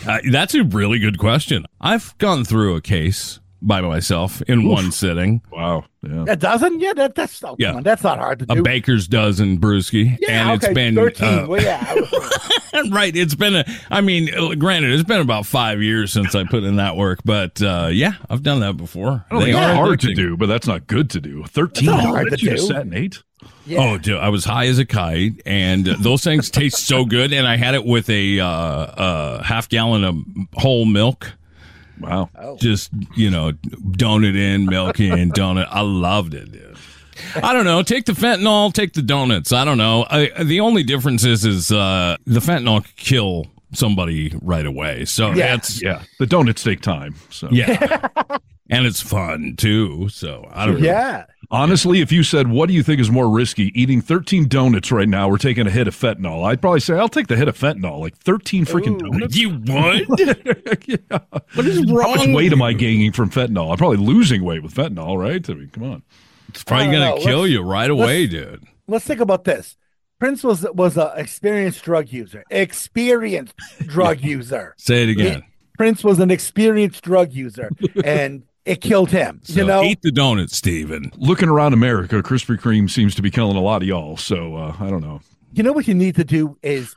[0.07, 1.65] Uh, that's a really good question.
[1.81, 5.41] I've gone through a case by myself in one sitting.
[5.51, 5.85] Wow.
[6.01, 6.25] Yeah.
[6.29, 6.79] A dozen?
[6.79, 7.69] Yeah, that, that's oh, Yeah.
[7.69, 8.59] come on, that's not hard to do.
[8.59, 11.39] A baker's dozen brewski, yeah, and okay, it's been thirteen.
[11.39, 11.93] uh, well, yeah,
[12.89, 13.13] right.
[13.15, 13.65] It's been a.
[13.91, 17.19] I mean, uh, granted, it's been about five years since I put in that work,
[17.25, 19.25] but uh, yeah, I've done that before.
[19.29, 21.43] I don't They think are it's hard to do, but that's not good to do.
[21.43, 21.83] 13.
[21.83, 22.57] It's not hard to you do.
[22.59, 23.21] sat an eight.
[23.65, 23.79] yeah.
[23.81, 27.33] Oh, dude, I was high as a kite, and those things taste so good.
[27.33, 30.15] And I had it with a uh, uh, half gallon of
[30.53, 31.33] whole milk.
[31.99, 32.29] Wow.
[32.59, 35.67] Just you know, donut in, milk in, donut.
[35.69, 36.77] I loved it, dude.
[37.43, 37.83] I don't know.
[37.83, 39.51] Take the fentanyl, take the donuts.
[39.51, 40.05] I don't know.
[40.09, 45.03] I, the only difference is, is uh, the fentanyl could kill somebody right away.
[45.05, 45.55] So Yeah.
[45.57, 46.03] that's Yeah.
[46.17, 47.15] The donuts take time.
[47.29, 48.07] So yeah,
[48.69, 50.07] and it's fun too.
[50.09, 50.79] So I don't.
[50.79, 50.87] know.
[51.51, 51.57] Yeah.
[51.57, 55.09] Honestly, if you said, what do you think is more risky, eating 13 donuts right
[55.09, 56.43] now or taking a hit of fentanyl?
[56.45, 57.99] I'd probably say, I'll take the hit of fentanyl.
[57.99, 59.35] Like 13 freaking donuts?
[59.35, 60.87] You would?
[60.87, 61.19] yeah.
[61.55, 62.65] What is How wrong much with weight am you?
[62.65, 63.71] I gaining from fentanyl?
[63.71, 65.47] I'm probably losing weight with fentanyl, right?
[65.49, 66.03] I mean, come on.
[66.49, 68.63] It's probably going to kill Let's- you right away, dude.
[68.87, 69.75] Let's think about this.
[70.19, 72.43] Prince was was an experienced drug user.
[72.49, 73.55] Experienced
[73.87, 74.73] drug user.
[74.77, 75.43] Say it again.
[75.77, 77.69] Prince was an experienced drug user,
[78.03, 79.41] and it killed him.
[79.43, 81.11] So you know, eat the donuts, Steven.
[81.17, 84.15] Looking around America, Krispy Kreme seems to be killing a lot of y'all.
[84.17, 85.21] So uh, I don't know.
[85.53, 86.95] you know what you need to do is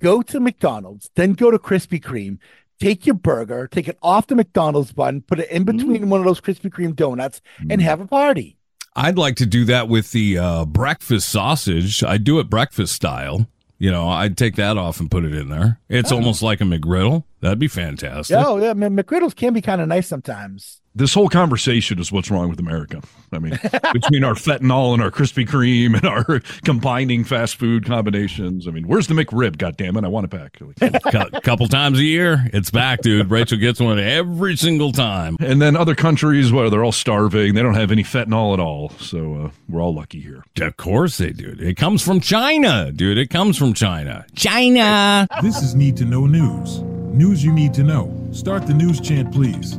[0.00, 2.38] go to McDonald's, then go to Krispy Kreme,
[2.80, 6.26] take your burger, take it off the McDonald's bun, put it in between one of
[6.26, 8.56] those Krispy Kreme donuts, and have a party.
[8.94, 12.02] I'd like to do that with the uh, breakfast sausage.
[12.04, 13.46] I'd do it breakfast style.
[13.78, 15.80] You know, I'd take that off and put it in there.
[15.88, 17.24] It's almost like a McGriddle.
[17.40, 18.36] That'd be fantastic.
[18.38, 20.81] Oh yeah, McGriddles can be kind of nice sometimes.
[20.94, 23.00] This whole conversation is what's wrong with America.
[23.32, 23.58] I mean,
[23.94, 28.68] between our fentanyl and our Krispy Kreme and our combining fast food combinations.
[28.68, 29.56] I mean, where's the McRib?
[29.56, 30.58] God damn it, I want it back.
[31.10, 33.30] Cou- couple times a year, it's back, dude.
[33.30, 35.38] Rachel gets one every single time.
[35.40, 38.90] And then other countries where they're all starving, they don't have any fentanyl at all.
[38.98, 40.44] So uh, we're all lucky here.
[40.60, 41.56] Of course they do.
[41.58, 43.16] It comes from China, dude.
[43.16, 44.26] It comes from China.
[44.36, 45.26] China.
[45.40, 46.80] This is Need to Know News.
[46.80, 48.14] News you need to know.
[48.32, 49.78] Start the news chant, please.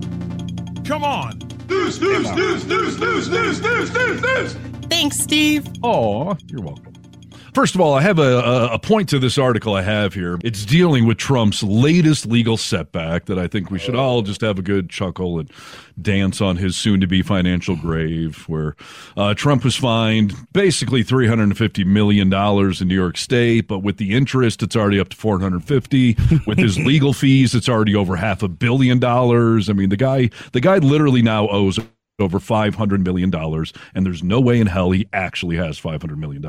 [0.85, 1.39] Come on.
[1.69, 4.53] News, news, news, news, news, news, news, news, news.
[4.89, 5.65] Thanks, Steve.
[5.81, 6.92] Oh, you're welcome.
[7.53, 10.39] First of all, I have a, a, point to this article I have here.
[10.43, 14.57] It's dealing with Trump's latest legal setback that I think we should all just have
[14.57, 15.51] a good chuckle and
[16.01, 18.75] dance on his soon to be financial grave, where
[19.15, 24.63] uh, Trump was fined basically $350 million in New York State, but with the interest,
[24.63, 28.99] it's already up to 450 With his legal fees, it's already over half a billion
[28.99, 29.69] dollars.
[29.69, 31.79] I mean, the guy, the guy literally now owes
[32.19, 33.33] over $500 million,
[33.95, 36.41] and there's no way in hell he actually has $500 million.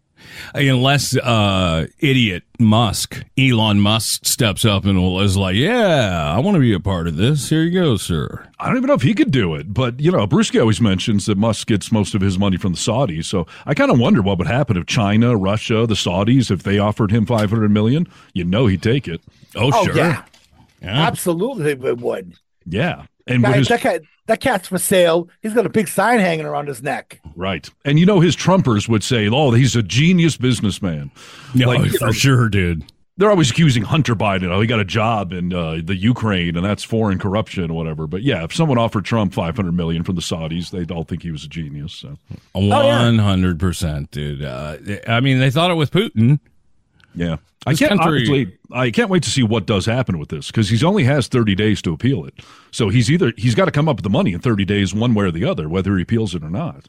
[0.54, 6.60] Unless uh, idiot Musk, Elon Musk, steps up and is like, "Yeah, I want to
[6.60, 7.48] be a part of this.
[7.50, 10.10] Here you go, sir." I don't even know if he could do it, but you
[10.10, 13.26] know, Brewski always mentions that Musk gets most of his money from the Saudis.
[13.26, 16.78] So I kind of wonder what would happen if China, Russia, the Saudis, if they
[16.78, 19.20] offered him five hundred million, you know he'd take it.
[19.54, 19.96] Oh, Oh, sure.
[19.96, 20.22] yeah.
[20.82, 21.06] Yeah.
[21.06, 22.34] Absolutely, they would.
[22.66, 25.28] Yeah, and Guy- with his, that, guy, that cat's for sale.
[25.42, 27.20] He's got a big sign hanging around his neck.
[27.34, 31.10] right, and you know his Trumpers would say, "Oh, he's a genius businessman."
[31.54, 32.84] No, Like, for know, sure, dude.
[33.18, 34.50] They're always accusing Hunter Biden.
[34.50, 38.06] Oh, he got a job in uh, the Ukraine, and that's foreign corruption or whatever.
[38.06, 41.22] But yeah, if someone offered Trump five hundred million from the Saudis, they'd all think
[41.22, 41.94] he was a genius.
[41.94, 42.18] So
[42.52, 44.44] One hundred percent, dude.
[44.44, 44.76] Uh,
[45.08, 46.40] I mean, they thought it with Putin.
[47.16, 47.36] Yeah.
[47.66, 50.84] I can't honestly, I can't wait to see what does happen with this because he's
[50.84, 52.34] only has 30 days to appeal it.
[52.70, 55.14] So he's either he's got to come up with the money in 30 days one
[55.14, 56.88] way or the other whether he appeals it or not.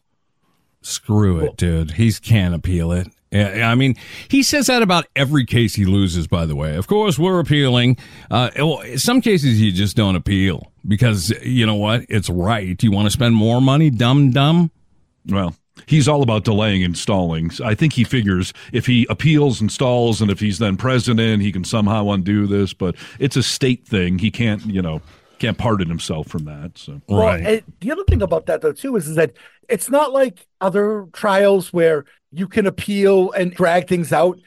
[0.82, 1.92] Screw it, dude.
[1.92, 3.08] He can't appeal it.
[3.34, 3.96] I mean,
[4.30, 6.28] he says that about every case he loses.
[6.28, 7.98] By the way, of course, we're appealing.
[8.32, 12.06] Uh, well, some cases you just don't appeal because you know what?
[12.08, 12.82] It's right.
[12.82, 14.72] You want to spend more money, dumb dumb.
[15.26, 17.52] Well, he's all about delaying and stalling.
[17.64, 21.52] I think he figures if he appeals and stalls and if he's then president, he
[21.52, 24.20] can somehow undo this, but it's a state thing.
[24.20, 25.02] He can't, you know,
[25.40, 26.78] can't pardon himself from that.
[26.78, 29.34] So Well, and the other thing about that though too is, is that
[29.70, 34.40] it's not like other trials where you can appeal and drag things out.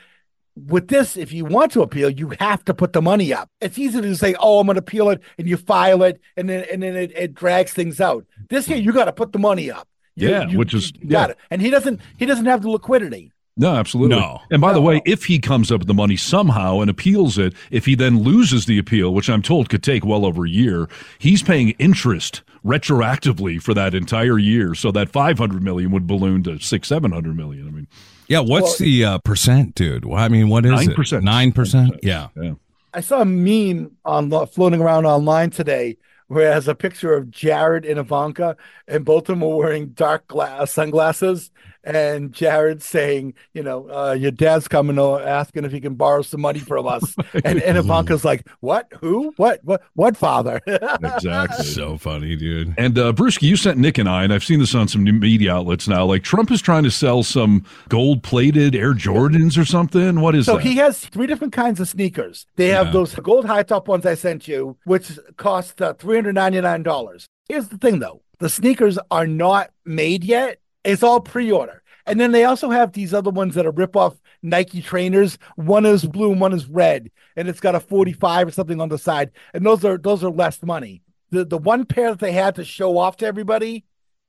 [0.57, 3.49] With this, if you want to appeal, you have to put the money up.
[3.61, 6.51] It's easy to say, "Oh, I'm going to appeal it," and you file it, and
[6.51, 8.27] then and then it, it drags things out.
[8.51, 9.89] This year, you got to put the money up.
[10.21, 11.27] You- Yeah, you- which is- got yeah.
[11.33, 11.39] it.
[11.51, 13.33] And he doesn't he doesn't have the liquidity.
[13.57, 14.17] No, absolutely.
[14.17, 14.41] No.
[14.51, 17.53] And by the way, if he comes up with the money somehow and appeals it,
[17.71, 20.89] if he then loses the appeal, which I'm told could take well over a year,
[21.19, 24.75] he's paying interest retroactively for that entire year.
[24.75, 27.69] So that 500 million would balloon to six, 700 million.
[27.69, 27.87] I mean,
[28.29, 30.05] Yeah, what's the uh, percent, dude?
[30.07, 30.97] Well, I mean, what is it?
[30.97, 31.23] 9%.
[31.23, 31.97] Nine percent.
[32.03, 32.29] Yeah.
[32.41, 32.53] yeah.
[32.95, 35.97] I saw a meme on floating around online today
[36.31, 39.89] where it has a picture of Jared and Ivanka, and both of them are wearing
[39.89, 41.51] dark glass sunglasses.
[41.83, 46.23] And Jared saying, you know, uh, your dad's coming over asking if he can borrow
[46.23, 47.15] some money from us.
[47.45, 48.89] and, and Ivanka's like, what?
[49.01, 49.33] Who?
[49.37, 49.61] What?
[49.65, 49.83] What?
[49.95, 50.61] What father?
[51.03, 51.65] Exactly.
[51.65, 52.75] So funny, dude.
[52.79, 55.13] And uh, Brewski, you sent Nick and I, and I've seen this on some new
[55.13, 56.05] media outlets now.
[56.05, 60.21] Like Trump is trying to sell some gold-plated Air Jordans or something.
[60.21, 60.65] What is so that?
[60.65, 62.47] he has three different kinds of sneakers.
[62.57, 62.93] They have Yeah.
[62.93, 66.83] those gold high top ones I sent you, which cost uh, three hundred ninety nine
[66.83, 67.27] dollars.
[67.49, 70.59] Here's the thing, though: the sneakers are not made yet.
[70.85, 71.83] It's all pre order.
[72.07, 75.39] And then they also have these other ones that are rip off Nike trainers.
[75.57, 78.81] One is blue and one is red, and it's got a forty five or something
[78.81, 79.31] on the side.
[79.55, 81.03] And those are those are less money.
[81.31, 83.85] The the one pair that they had to show off to everybody,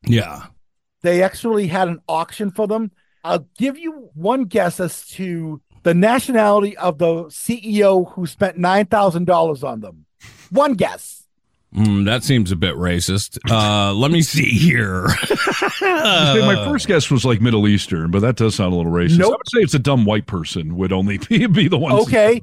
[0.06, 0.48] Yeah.
[1.02, 2.92] they actually had an auction for them.
[3.24, 8.86] I'll give you one guess as to the nationality of the CEO who spent nine
[8.86, 10.06] thousand dollars on them.
[10.52, 11.21] One guess.
[11.76, 13.38] Mm, that seems a bit racist.
[13.50, 15.06] Uh, let me see here.
[15.82, 19.24] My first guess was like Middle Eastern, but that does sound a little racist.
[19.24, 21.94] I would say it's a dumb white person would only be, be the one.
[21.94, 22.42] Okay,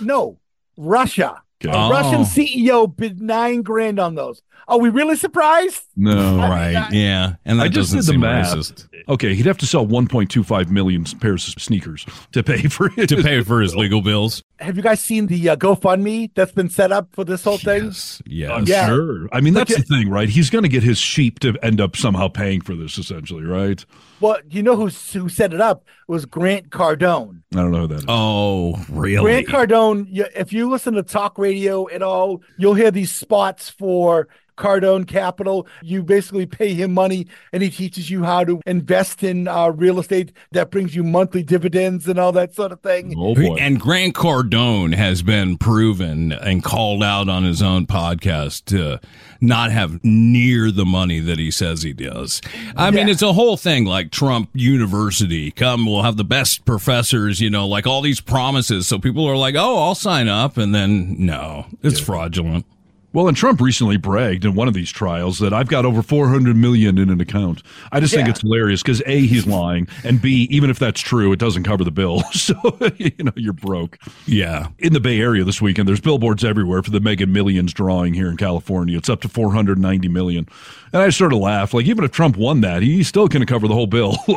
[0.00, 0.38] no,
[0.76, 1.42] Russia.
[1.62, 1.70] Okay.
[1.76, 1.90] A Oh.
[1.90, 4.40] Russian CEO bid nine grand on those.
[4.66, 5.82] Are we really surprised?
[5.96, 6.88] No, right.
[6.90, 7.34] Yeah.
[7.44, 8.54] And that I just doesn't did the seem math.
[8.56, 8.88] racist.
[9.08, 13.08] Okay, he'd have to sell 1.25 million pairs of sneakers to pay for it.
[13.08, 14.42] To pay for his legal bills.
[14.60, 17.84] Have you guys seen the uh, GoFundMe that's been set up for this whole thing?
[17.86, 18.22] Yes.
[18.26, 18.50] Yes.
[18.50, 18.86] I'm Yeah.
[18.88, 19.26] sure.
[19.32, 20.28] I mean, that's you- the thing, right?
[20.28, 23.84] He's going to get his sheep to end up somehow paying for this, essentially, right?
[24.20, 27.40] Well, you know who who set it up was Grant Cardone.
[27.54, 28.04] I don't know who that is.
[28.06, 29.22] Oh, really?
[29.22, 34.28] Grant Cardone, if you listen to talk radio at all, you'll hear these spots for
[34.60, 35.66] Cardone Capital.
[35.82, 39.98] You basically pay him money and he teaches you how to invest in uh, real
[39.98, 43.14] estate that brings you monthly dividends and all that sort of thing.
[43.16, 43.56] Oh boy.
[43.56, 49.00] And Grant Cardone has been proven and called out on his own podcast to
[49.40, 52.42] not have near the money that he says he does.
[52.76, 55.50] I mean, it's a whole thing like Trump University.
[55.50, 58.86] Come, we'll have the best professors, you know, like all these promises.
[58.86, 60.58] So people are like, oh, I'll sign up.
[60.58, 62.66] And then, no, it's fraudulent.
[63.12, 66.54] Well, and Trump recently bragged in one of these trials that I've got over 400
[66.56, 67.62] million in an account.
[67.90, 68.30] I just think Yeah.
[68.30, 71.82] it's hilarious because A, he's lying, and B, even if that's true, it doesn't cover
[71.84, 72.22] the bill.
[72.32, 72.54] So,
[72.96, 73.98] you know, you're broke.
[74.26, 74.68] Yeah.
[74.78, 78.28] In the Bay Area this weekend, there's billboards everywhere for the Mega Millions drawing here
[78.30, 78.96] in California.
[78.96, 80.48] It's up to 490 million.
[80.92, 81.74] And I sort of laugh.
[81.74, 84.16] Like, even if Trump won that, he's still going to cover the whole bill,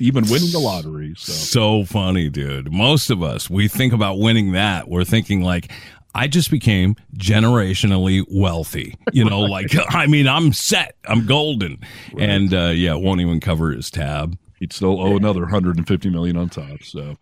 [0.00, 1.14] even winning the lottery.
[1.16, 1.32] So.
[1.32, 2.72] So funny, dude.
[2.72, 4.88] Most of us, we think about winning that.
[4.88, 5.70] We're thinking like,
[6.14, 8.94] I just became generationally wealthy.
[9.12, 10.96] You know, like, I mean, I'm set.
[11.08, 11.78] I'm golden.
[12.18, 14.38] And, uh, yeah, it won't even cover his tab.
[14.60, 17.16] he'd still owe another 150 million on top so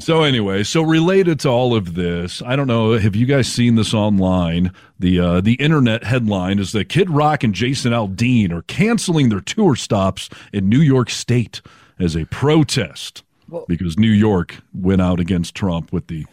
[0.00, 3.76] so anyway so related to all of this i don't know have you guys seen
[3.76, 8.62] this online the uh the internet headline is that kid rock and jason aldean are
[8.62, 11.62] canceling their tour stops in new york state
[12.00, 13.22] as a protest
[13.68, 16.26] because new york went out against trump with the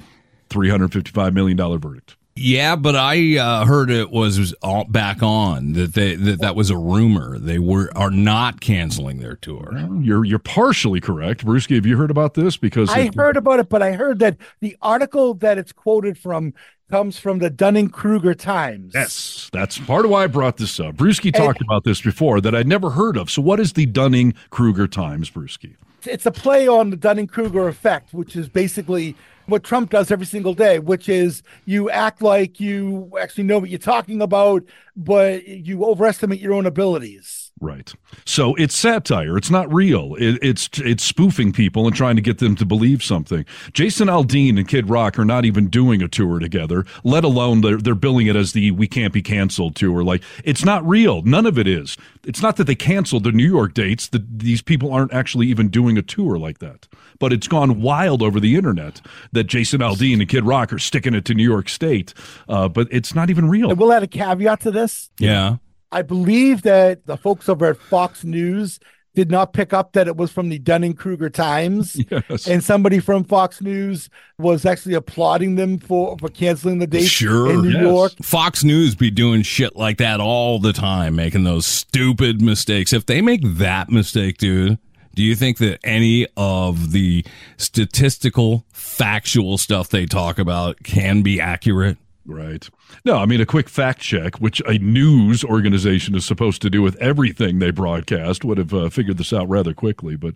[0.49, 5.93] 355 million dollar verdict Yeah, but I uh, heard it was all back on that
[5.93, 7.37] they that that was a rumor.
[7.37, 9.71] They were are not canceling their tour.
[10.01, 13.59] you're you're partially correct Brewski, have you heard about this because I it- heard about
[13.59, 16.53] it, but I heard that the article that it's quoted from
[16.89, 18.93] comes from the Dunning Kruger Times.
[18.95, 20.95] Yes, that's part of why I brought this up.
[20.95, 23.29] Brewski talked about this before that I'd never heard of.
[23.29, 25.75] So, what is the Dunning Kruger Times, Brewski?
[26.05, 29.15] It's a play on the Dunning Kruger effect, which is basically
[29.49, 33.69] what Trump does every single day, which is you act like you actually know what
[33.69, 34.63] you're talking about,
[34.95, 37.48] but you overestimate your own abilities.
[37.61, 37.93] Right.
[38.25, 39.37] So it's satire.
[39.37, 40.15] It's not real.
[40.15, 43.45] It, it's it's spoofing people and trying to get them to believe something.
[43.73, 47.77] Jason Aldean and Kid Rock are not even doing a tour together, let alone they're,
[47.77, 50.03] they're billing it as the "We Can't Be Canceled" tour.
[50.03, 51.21] Like it's not real.
[51.23, 51.97] None of it is.
[52.23, 54.07] It's not that they canceled the New York dates.
[54.07, 56.87] That these people aren't actually even doing a tour like that.
[57.19, 59.01] But it's gone wild over the internet
[59.33, 62.13] that Jason Aldean and Kid Rock are sticking it to New York State.
[62.47, 63.75] Uh, but it's not even real.
[63.75, 65.09] We'll add a caveat to this.
[65.19, 65.57] Yeah.
[65.91, 68.79] I believe that the folks over at Fox News
[69.15, 71.99] did not pick up that it was from the Dunning Kruger Times.
[72.11, 72.47] Yes.
[72.47, 77.51] And somebody from Fox News was actually applauding them for, for canceling the date Sure.
[77.51, 77.81] in New Yes.
[77.81, 78.11] York.
[78.21, 82.93] Fox News be doing shit like that all the time, making those stupid mistakes.
[82.93, 84.77] If they make that mistake, dude,
[85.15, 87.25] Do you think that any of the
[87.57, 91.97] statistical, factual stuff they talk about can be accurate?
[92.25, 92.69] Right.
[93.05, 96.81] No, I mean, a quick fact check, which a news organization is supposed to do
[96.81, 100.15] with everything they broadcast, would have uh, figured this out rather quickly.
[100.15, 100.35] But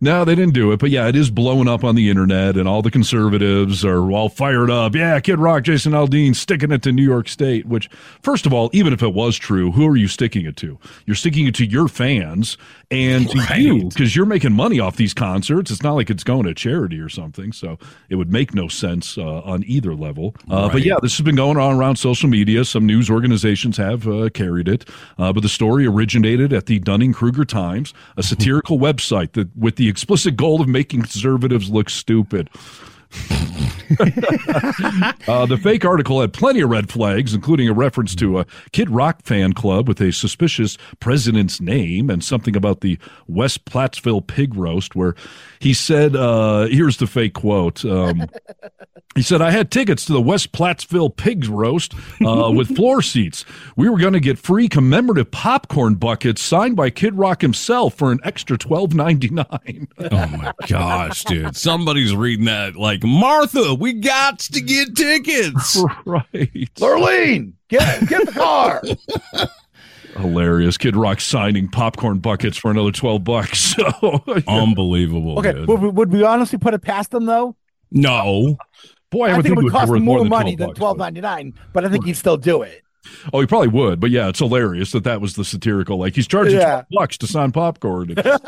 [0.00, 0.78] no, they didn't do it.
[0.80, 4.28] But yeah, it is blowing up on the internet, and all the conservatives are all
[4.28, 4.94] fired up.
[4.94, 7.88] Yeah, Kid Rock, Jason Aldean sticking it to New York State, which,
[8.22, 10.78] first of all, even if it was true, who are you sticking it to?
[11.06, 12.56] You're sticking it to your fans
[12.90, 13.60] and to Right.
[13.60, 15.70] you because you're making money off these concerts.
[15.70, 17.52] It's not like it's going to charity or something.
[17.52, 17.78] So
[18.08, 20.34] it would make no sense uh, on either level.
[20.50, 22.64] Uh, But yeah, this has been going on around social media.
[22.64, 24.88] Some news organizations have uh, carried it.
[25.18, 29.76] Uh, but the story originated at the Dunning Kruger Times, a satirical website that with
[29.76, 32.50] the explicit goal of making conservatives look stupid.
[35.28, 38.90] uh, the fake article had plenty of red flags, including a reference to a Kid
[38.90, 44.54] Rock fan club with a suspicious president's name and something about the West Plattsville pig
[44.54, 45.14] roast, where
[45.60, 47.84] he said, uh, here's the fake quote.
[47.84, 48.28] Um,
[49.18, 51.92] he said, I had tickets to the West Plattsville pig roast
[52.24, 53.44] uh, with floor seats.
[53.74, 58.12] We were going to get free commemorative popcorn buckets signed by Kid Rock himself for
[58.12, 59.88] an extra twelve ninety nine.
[59.98, 61.56] Oh my gosh, dude.
[61.56, 65.82] Somebody's reading that like, Martha, we got to get tickets.
[66.04, 66.24] right.
[66.76, 68.82] Lurleen, get get the car.
[70.16, 70.78] Hilarious.
[70.78, 73.74] Kid Rock signing popcorn buckets for another 12 bucks.
[74.00, 75.38] So, Unbelievable.
[75.38, 77.54] Okay, would, we- would we honestly put it past them though?
[77.90, 78.56] No.
[79.10, 80.66] Boy, I, I would think it would cost worth him more than money 12 than
[80.68, 82.82] bucks, twelve ninety nine, but I think he'd still do it.
[83.32, 85.98] Oh, he probably would, but yeah, it's hilarious that that was the satirical.
[85.98, 86.82] Like he's charging Yeah.
[86.90, 88.14] bucks to sign popcorn.
[88.16, 88.40] And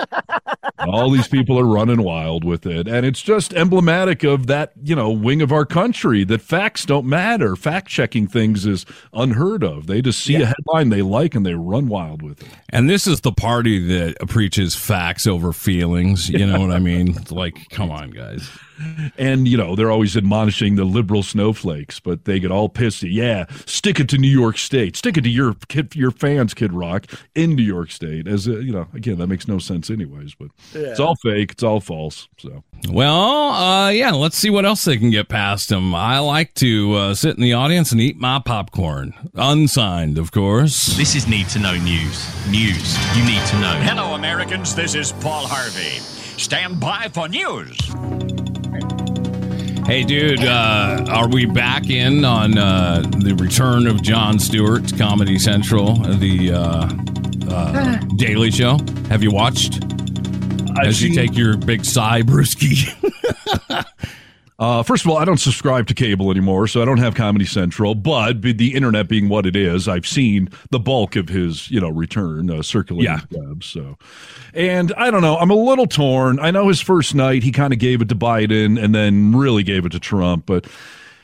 [0.89, 4.95] all these people are running wild with it, and it's just emblematic of that you
[4.97, 7.57] know wing of our country that facts don't matter.
[7.57, 9.87] Fact checking things is unheard of.
[9.87, 12.49] They just see a headline they like and they run wild with it.
[12.71, 16.29] And this is the party that preaches facts over feelings.
[16.29, 17.17] You know what I mean?
[17.31, 18.49] Like, come on, guys.
[19.19, 23.13] And you know they're always admonishing the liberal snowflakes, but they get all pissy.
[23.13, 24.97] Yeah, stick it to New York State.
[24.97, 28.27] Stick it to your kid, your fans, Kid Rock, in New York State.
[28.27, 30.35] As a, you know, again, that makes no sense, anyways.
[30.35, 30.89] But yeah.
[30.89, 31.53] it's all fake.
[31.53, 32.29] It's all false.
[32.39, 35.95] So Well, uh, yeah, let's see what else they can get past them.
[35.95, 39.15] I like to uh, sit in the audience and eat my popcorn.
[39.35, 40.97] Unsigned, of course.
[40.97, 42.29] This is Need to Know News.
[42.51, 43.75] News you need to know.
[43.83, 44.75] Hello, Americans.
[44.75, 45.99] This is Paul Harvey.
[46.39, 47.79] Stand by for news.
[49.91, 55.37] Hey, dude, uh, are we back in on uh, the return of Jon Stewart's Comedy
[55.37, 56.89] Central, the uh,
[57.53, 58.79] uh, Daily Show?
[59.09, 59.83] Have you watched?
[60.81, 62.87] As you seen- take your big sigh, Brewski.
[64.61, 67.47] Uh, first of all, I don't subscribe to cable anymore, so I don't have Comedy
[67.47, 67.95] Central.
[67.95, 71.89] But the internet being what it is, I've seen the bulk of his, you know,
[71.89, 73.55] return uh, circulating Yeah.
[73.63, 73.97] So,
[74.53, 76.39] and I don't know, I'm a little torn.
[76.39, 79.63] I know his first night he kind of gave it to Biden and then really
[79.63, 80.67] gave it to Trump, but.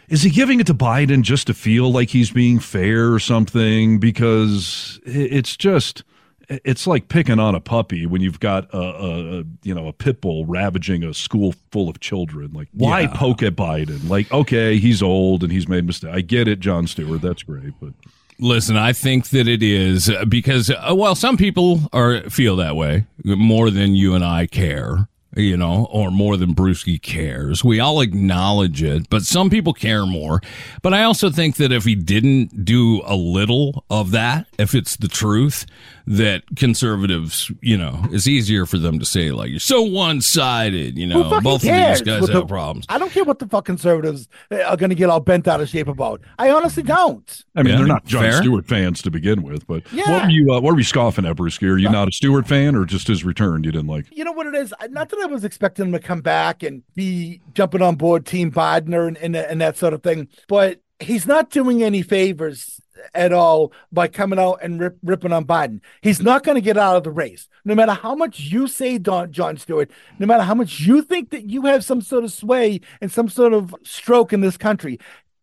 [0.09, 3.99] Is he giving it to Biden just to feel like he's being fair or something?
[3.99, 6.05] Because it's just,
[6.49, 9.93] it's like picking on a puppy when you've got a, a, a you know a
[9.93, 12.53] pit bull ravaging a school full of children.
[12.53, 13.13] Like, why Yeah.
[13.15, 14.09] poke at Biden?
[14.09, 16.15] Like, okay, he's old and he's made mistakes.
[16.15, 17.21] I get it, Jon Stewart.
[17.23, 17.93] That's great, but
[18.39, 23.07] Listen, I think that it is because, uh, well, some people are feel that way
[23.25, 27.63] more than you and I care, you know, or more than Brewski cares.
[27.63, 30.41] We all acknowledge it, but some people care more.
[30.83, 34.97] But I also think that if he didn't do a little of that, if it's
[34.97, 35.67] the truth,
[36.09, 40.97] that conservatives, you know, it's easier for them to say like you're so one sided,
[40.97, 41.41] you know.
[41.41, 42.87] Both cares of these guys what have problems.
[42.89, 45.61] I don't care what the fuck conservatives uh, are going to get all bent out
[45.61, 46.21] of shape about.
[46.39, 47.45] I honestly don't.
[47.57, 48.33] I mean, Yeah, they're not Jon fair.
[48.35, 49.67] Stewart fans to begin with.
[49.67, 50.11] But Yeah.
[50.11, 50.53] what were you?
[50.53, 51.61] Uh, what were you scoffing at, Bruce?
[51.63, 54.07] Are you not a Stewart fan, or just his return you didn't like?
[54.13, 54.73] You know what it is?
[54.91, 58.51] Not that I was expecting him to come back and be jumping on board Team
[58.51, 62.81] Biden and, and, and that sort of thing, but he's not doing any favors
[63.15, 65.81] at all by coming out and rip, ripping on Biden.
[66.01, 67.49] He's not going to get out of the race.
[67.65, 71.31] No matter how much you say, Don, Jon Stewart, no matter how much you think
[71.31, 74.99] that you have some sort of sway and some sort of stroke in this country,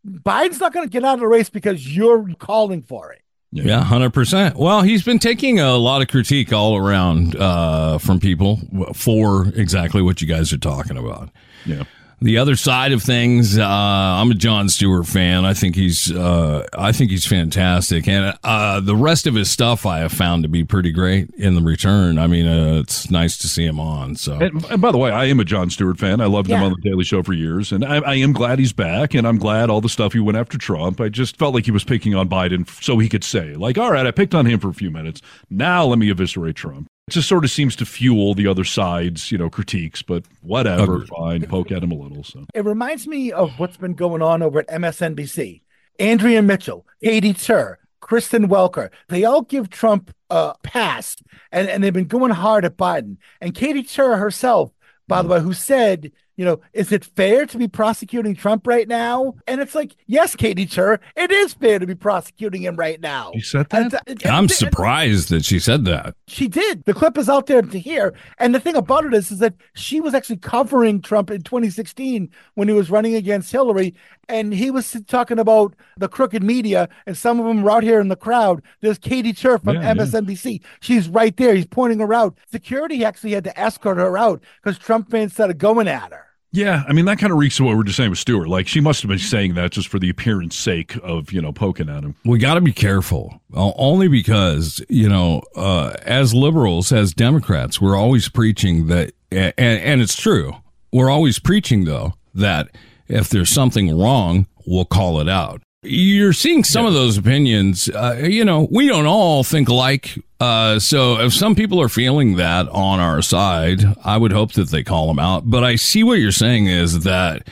[0.05, 3.21] Biden's not going to get out of the race because you're calling for it.
[3.56, 4.56] Yeah, hundred percent.
[4.56, 8.60] Well, he's been taking a lot of critique all around uh, from people
[8.95, 11.30] for exactly what you guys are talking about.
[11.66, 11.84] Yeah.
[12.24, 15.43] The other side of things, uh, I'm a Jon Stewart fan.
[15.43, 19.86] I think he's, uh, I think he's fantastic, and uh, the rest of his stuff
[19.86, 22.17] I have found to be pretty great in the return.
[22.17, 24.15] I mean, uh, it's nice to see him on.
[24.15, 26.21] So And, and by the way, I am a Jon Stewart fan.
[26.21, 28.71] I loved him on the Daily Show for years, and I, I am glad he's
[28.71, 29.13] back.
[29.13, 31.01] And I'm glad all the stuff he went after Trump.
[31.01, 33.91] I just felt like he was picking on Biden so he could say, like, "All
[33.91, 35.21] right, I picked on him for a few minutes.
[35.49, 39.30] Now let me eviscerate Trump." It just sort of seems to fuel the other side's,
[39.30, 41.10] you know, critiques, but whatever, Agreed.
[41.10, 42.24] fine, poke at him a little.
[42.24, 45.62] So It reminds me of what's been going on over at MSNBC.
[45.99, 51.18] Andrea Mitchell, Katie Tur, Kristen Welker, they all give Trump a pass
[51.51, 53.18] and, and they've been going hard at Biden.
[53.41, 54.72] And Katie Tur herself,
[55.08, 55.34] by the hmm.
[55.34, 59.36] way, who said, you know, is it fair to be prosecuting Trump right now?
[59.47, 63.31] And it's like, yes, Katie Tur, it is fair to be prosecuting him right now.
[63.34, 63.81] you said that?
[63.81, 66.15] And- and- I'm and- surprised that she said that.
[66.27, 66.86] she did.
[66.86, 68.13] The clip is out there to hear.
[68.39, 72.29] And the thing about it is, is that she was actually covering Trump in 2016
[72.55, 73.93] when he was running against Hillary.
[74.30, 77.99] And he was talking about the crooked media, and some of them were out here
[77.99, 78.61] in the crowd.
[78.82, 79.93] There's Katie Tur from Yeah, yeah.
[79.95, 80.61] MSNBC.
[80.80, 81.53] She's right there.
[81.55, 82.38] He's pointing her out.
[82.51, 86.26] Security actually had to escort her out because Trump fans started going at her.
[86.55, 88.47] Yeah, I mean that kind of reeks of what we're just saying with Stewart.
[88.47, 91.51] Like she must have been saying that just for the appearance sake of you know
[91.51, 92.15] poking at him.
[92.26, 97.95] We got to be careful, only because you know, uh, as liberals, as Democrats, we're
[97.95, 100.53] always preaching that, and, and it's true.
[100.91, 102.69] We're always preaching though that
[103.08, 105.62] if there's something wrong, we'll call it out.
[105.86, 107.89] You're seeing some of those opinions.
[107.89, 110.18] Uh, you know, we don't all think alike.
[110.39, 114.70] Uh, so if some people are feeling that on our side, I would hope that
[114.70, 115.49] they call them out.
[115.49, 117.47] But I see what you're saying is that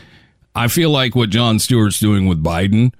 [0.56, 2.94] I feel like what Jon Stewart's doing with Biden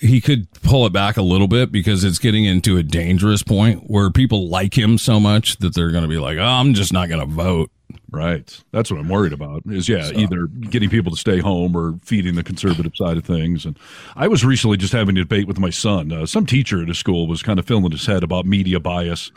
[0.00, 3.84] he could pull it back a little bit because it's getting into a dangerous point
[3.88, 6.92] where people like him so much that they're going to be like, oh, I'm just
[6.92, 7.70] not going to vote.
[8.12, 8.62] Right.
[8.72, 9.62] That's what I'm worried about.
[9.66, 13.64] Is yeah, either getting people to stay home or feeding the conservative side of things.
[13.64, 13.78] And
[14.16, 16.12] I was recently just having a debate with my son.
[16.12, 19.30] Uh, some teacher at his school was kind of filling his head about media bias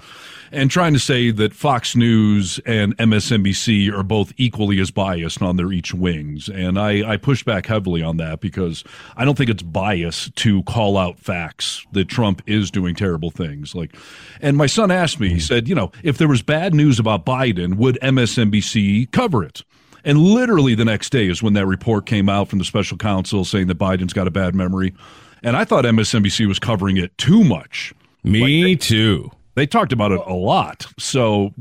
[0.51, 5.57] and trying to say that Fox News and MSNBC are both equally as biased on
[5.57, 6.47] their each wings.
[6.47, 8.84] And I, I pushed back heavily on that because
[9.17, 13.74] I don't think it's bias to call out facts that Trump is doing terrible things.
[13.74, 13.95] Like,
[14.41, 17.26] and my son asked me, he said, you know, if there was bad news about
[17.26, 18.62] Biden, would MSNBC
[19.11, 19.64] cover it?
[20.05, 23.45] And literally the next day is when that report came out from the special counsel
[23.45, 24.93] saying that Biden's got a bad memory.
[25.43, 27.93] And I thought MSNBC was covering it too much.
[28.24, 29.32] Me too.
[29.55, 30.88] They talked about it a lot.
[30.97, 31.53] So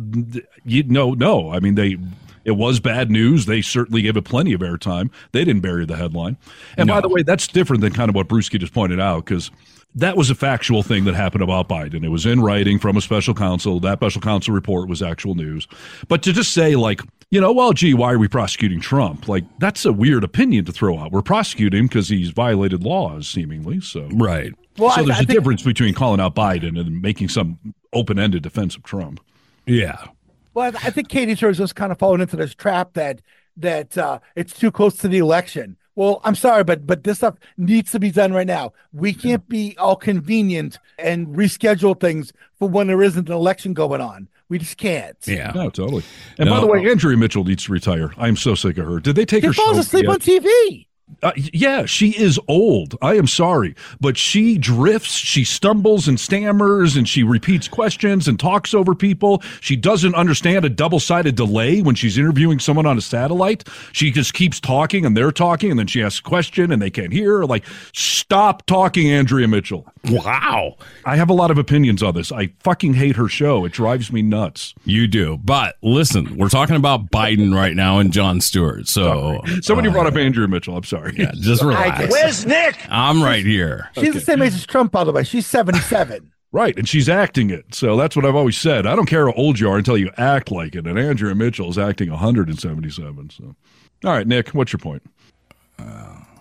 [0.65, 1.99] you know, no, I mean they
[2.45, 3.47] it was bad news.
[3.47, 5.11] They certainly gave it plenty of airtime.
[5.33, 6.37] They didn't bury the headline.
[6.77, 9.51] And by the way, that's different than kind of what Brewski just pointed out because
[9.95, 12.05] that was a factual thing that happened about Biden.
[12.05, 13.79] It was in writing from a special counsel.
[13.81, 15.69] That special counsel report was actual news.
[16.09, 19.29] But to just say like, you know, well, gee, why are we prosecuting Trump?
[19.29, 21.13] Like that's a weird opinion to throw out.
[21.13, 23.81] We're prosecuting him because he's violated laws, seemingly.
[23.81, 24.53] So Right.
[24.79, 27.59] Well, so I- there's I a think- difference between calling out Biden and making some
[27.93, 29.21] open-ended defense of Trump.
[29.67, 29.97] Yeah.
[30.55, 33.21] Well, I I think Katie Tur is just kind of falling into this trap that
[33.59, 35.77] that uh, it's too close to the election.
[35.95, 38.73] Well, I'm sorry, but but this stuff needs to be done right now.
[38.93, 44.01] We can't be all convenient and reschedule things for when there isn't an election going
[44.01, 44.29] on.
[44.49, 45.17] We just can't.
[45.27, 45.53] Yeah.
[45.55, 46.03] No, totally.
[46.39, 48.13] And by the way, uh, Andrea Mitchell needs to retire.
[48.19, 49.01] I'm so sick of her.
[49.01, 50.13] Did they take She her She falls show asleep yet?
[50.13, 50.87] on TV.
[51.23, 52.97] Uh, yeah, she is old.
[53.03, 58.39] I am sorry, but she drifts, she stumbles and stammers, and she repeats questions and
[58.39, 59.43] talks over people.
[59.61, 63.69] She doesn't understand a double sided delay when she's interviewing someone on a satellite.
[63.93, 66.91] She just keeps talking and they're talking, and then she asks a question and they
[66.91, 67.47] can't hear her.
[67.47, 69.87] Like, stop talking, Andrea Mitchell.
[70.09, 70.77] Wow.
[71.05, 72.33] I have a lot of opinions on this.
[72.33, 73.65] I fucking hate her show.
[73.65, 74.75] It drives me nuts.
[74.85, 75.39] You do.
[75.43, 78.89] But listen, we're talking about Biden right now and John Stewart.
[78.89, 80.77] So Somebody uh, brought up Andrea Mitchell.
[80.77, 81.02] I'm sorry.
[81.11, 82.11] Yeah, just relax.
[82.13, 82.77] Where's Nick?
[82.89, 83.89] I'm right here.
[83.95, 85.25] She's the same age as Trump, by the way.
[85.25, 86.31] She's 77.
[86.55, 87.75] Right, and she's acting it.
[87.75, 88.87] So that's what I've always said.
[88.87, 90.87] I don't care how old you are until you act like it.
[90.87, 93.31] And Andrea Mitchell is acting 177.
[93.31, 93.55] So,
[94.05, 95.03] all right, Nick, what's your point?
[95.79, 95.85] Uh,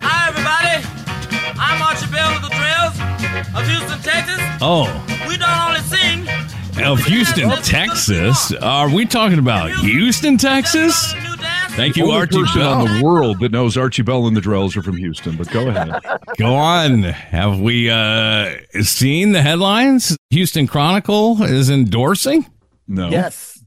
[0.02, 1.56] Hi, everybody.
[1.58, 4.38] I'm Archie Bell of the Drells of Houston, Texas.
[4.60, 4.84] Oh,
[5.26, 6.84] We don't only sing.
[6.84, 8.52] of Houston, Texas.
[8.60, 11.14] Are we talking about Houston, Texas?
[11.74, 12.86] Thank you, Only Archie person Bell.
[12.86, 15.36] on the world that knows Archie Bell and the Drells are from Houston.
[15.36, 15.90] But go ahead.
[16.38, 17.02] Go on.
[17.02, 20.16] Have we uh, seen the headlines?
[20.30, 22.46] Houston Chronicle is endorsing.
[22.86, 23.08] No.
[23.08, 23.62] yes.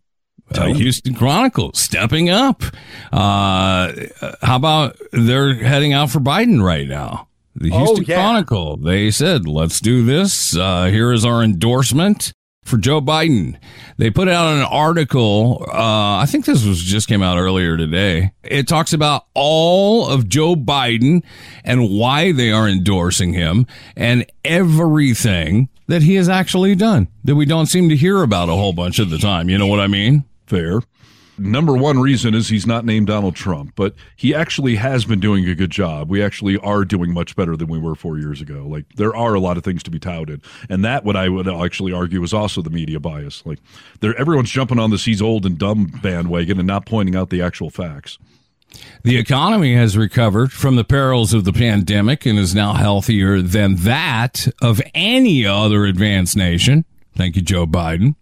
[0.53, 2.61] Uh, Houston Chronicle stepping up.
[3.11, 3.91] Uh,
[4.41, 7.27] how about they're heading out for Biden right now?
[7.55, 8.15] The Oh, Houston yeah.
[8.17, 8.77] Chronicle.
[8.77, 10.55] They said, "Let's do this.
[10.55, 12.33] Uh, here is our endorsement
[12.65, 13.57] for Joe Biden."
[13.97, 15.65] They put out an article.
[15.67, 18.31] Uh, I think this was just came out earlier today.
[18.43, 21.23] It talks about all of Joe Biden
[21.63, 27.45] and why they are endorsing him and everything that he has actually done that we
[27.45, 29.49] don't seem to hear about a whole bunch of the time.
[29.49, 30.25] You know what I mean?
[30.47, 30.81] Fair.
[31.37, 35.47] Number one reason is he's not named Donald Trump, but he actually has been doing
[35.47, 36.09] a good job.
[36.09, 38.65] We actually are doing much better than we were four years ago.
[38.67, 41.47] Like there are a lot of things to be touted, and that what I would
[41.47, 43.45] actually argue is also the media bias.
[43.45, 43.59] Like
[43.99, 47.41] there, everyone's jumping on this he's old and dumb bandwagon and not pointing out the
[47.41, 48.17] actual facts.
[49.03, 53.75] The economy has recovered from the perils of the pandemic and is now healthier than
[53.77, 56.85] that of any other advanced nation.
[57.15, 58.15] Thank you, Joe Biden.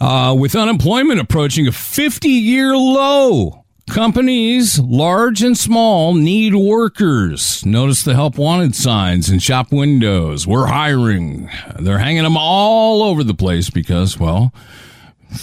[0.00, 7.66] Uh, with unemployment approaching a 50 year low, companies, large and small, need workers.
[7.66, 10.46] Notice the help wanted signs in shop windows.
[10.46, 11.50] We're hiring.
[11.80, 14.52] They're hanging them all over the place because, well,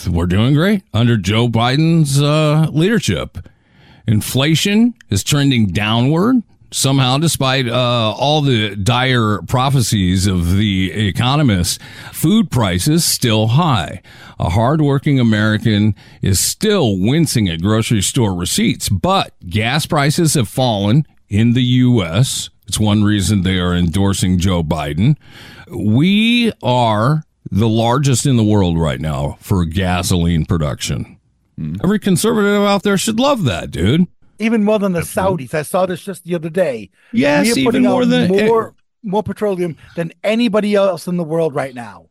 [0.10, 3.38] we're doing great under Joe Biden's uh, leadership.
[4.08, 6.44] Inflation is trending downward
[6.76, 11.80] somehow, despite uh, all the dire prophecies of the economists,
[12.12, 14.02] food prices still high.
[14.40, 21.06] A hardworking American is still wincing at grocery store receipts, but gas prices have fallen
[21.30, 22.50] in the U.S.
[22.68, 25.16] It's one reason they are endorsing Joe Biden.
[25.70, 31.20] We are the largest in the world right now for gasoline production.
[31.82, 34.08] Every conservative out there should love that, dude.
[34.40, 35.54] Even more than the Saudis.
[35.54, 36.90] I saw this just the other day.
[37.12, 41.24] Yes, we are even putting more than- more more petroleum than anybody else in the
[41.24, 42.08] world right now.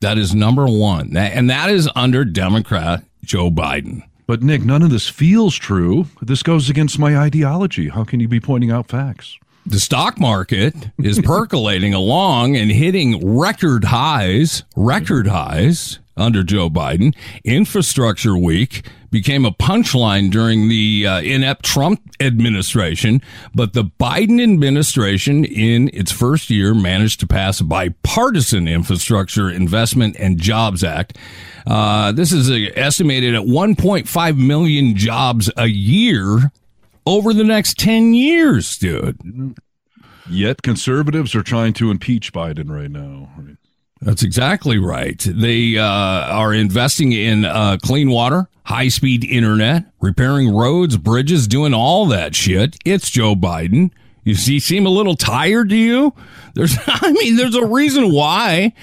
[0.00, 1.14] That is number one.
[1.16, 4.02] And that is under Democrat Joe Biden.
[4.26, 6.06] But Nick, none of this feels true.
[6.22, 7.88] This goes against my ideology.
[7.88, 9.36] How can you be pointing out facts?
[9.66, 17.14] The stock market is percolating along and hitting record highs, record highs under Joe Biden.
[17.44, 23.22] Infrastructure week became a punchline during the uh, inept Trump administration,
[23.54, 30.16] but the Biden administration in its first year managed to pass a bipartisan infrastructure investment
[30.18, 31.16] and jobs act.
[31.66, 36.50] Uh, this is uh, estimated at 1.5 million jobs a year
[37.06, 39.56] over the next 10 years, dude.
[40.30, 43.30] Yet conservatives are trying to impeach Biden right now.
[44.00, 45.18] That's exactly right.
[45.18, 51.74] They uh, are investing in uh, clean water, high speed internet, repairing roads, bridges, doing
[51.74, 52.76] all that shit.
[52.84, 53.90] It's Joe Biden.
[54.24, 56.12] You see, seem a little tired to you?
[56.54, 58.74] There's, I mean, there's a reason why.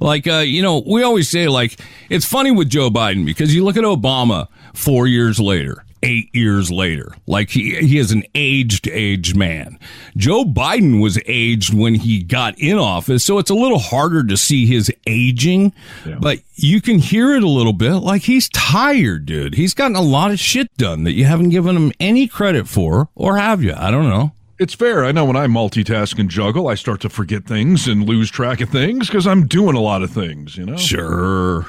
[0.00, 3.64] Like, uh, you know, we always say, like, it's funny with Joe Biden because you
[3.64, 7.14] look at Obama four years later, eight years later.
[7.26, 9.78] Like he he is an aged, aged man.
[10.16, 14.36] Joe Biden was aged when he got in office, so it's a little harder to
[14.36, 15.72] see his aging,
[16.20, 17.94] but you can hear it a little bit.
[17.96, 19.54] Like he's tired, dude.
[19.54, 23.08] He's gotten a lot of shit done that you haven't given him any credit for,
[23.14, 23.74] or have you?
[23.76, 24.32] I don't know.
[24.58, 25.04] It's fair.
[25.04, 28.60] I know when I multitask and juggle, I start to forget things and lose track
[28.60, 30.76] of things because I'm doing a lot of things, you know?
[30.76, 31.66] Sure.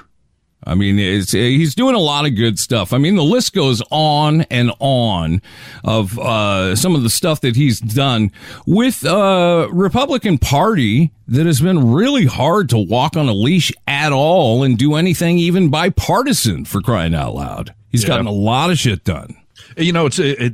[0.65, 2.93] I mean, it's, he's doing a lot of good stuff.
[2.93, 5.41] I mean, the list goes on and on
[5.83, 8.31] of uh, some of the stuff that he's done
[8.65, 14.11] with a Republican Party that has been really hard to walk on a leash at
[14.11, 17.73] all and do anything even bipartisan for crying out loud.
[17.89, 18.09] He's Yeah.
[18.09, 19.35] gotten a lot of shit done.
[19.77, 20.53] You know, it's it, it,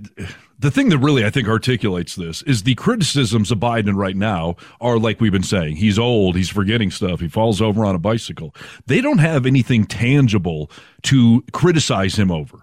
[0.59, 4.57] the thing that really I think articulates this is the criticisms of Biden right now
[4.81, 5.77] are like we've been saying.
[5.77, 8.53] He's old, he's forgetting stuff, he falls over on a bicycle.
[8.85, 10.69] They don't have anything tangible
[11.03, 12.59] to criticize him over.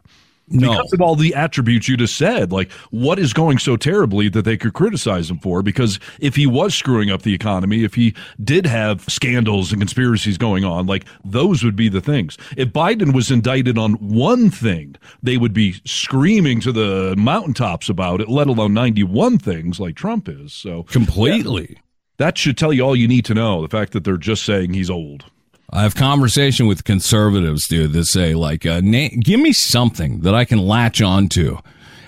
[0.49, 0.71] No.
[0.71, 4.43] Because of all the attributes you just said, like what is going so terribly that
[4.43, 5.61] they could criticize him for?
[5.63, 10.39] Because if he was screwing up the economy, if he did have scandals and conspiracies
[10.39, 12.39] going on, like those would be the things.
[12.57, 18.21] If Biden was indicted on one thing, they would be screaming to the mountaintops about
[18.21, 20.53] it, let alone 91 things like Trump is.
[20.53, 21.81] So Completely.
[22.19, 23.63] that should tell you all you need to know.
[23.63, 25.25] The fact that they're just saying he's old.
[25.71, 30.35] I have conversation with conservatives, dude, that say like, uh, na- "Give me something that
[30.35, 31.59] I can latch onto."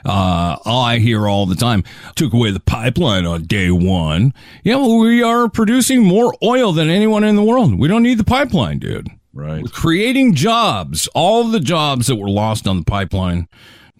[0.04, 1.82] Uh, I hear all the time,
[2.14, 4.32] took away the pipeline on day one.
[4.62, 7.78] Yeah, well, we are producing more oil than anyone in the world.
[7.78, 9.08] We don't need the pipeline, dude.
[9.34, 9.62] Right.
[9.62, 11.08] We're creating jobs.
[11.14, 13.48] All the jobs that were lost on the pipeline,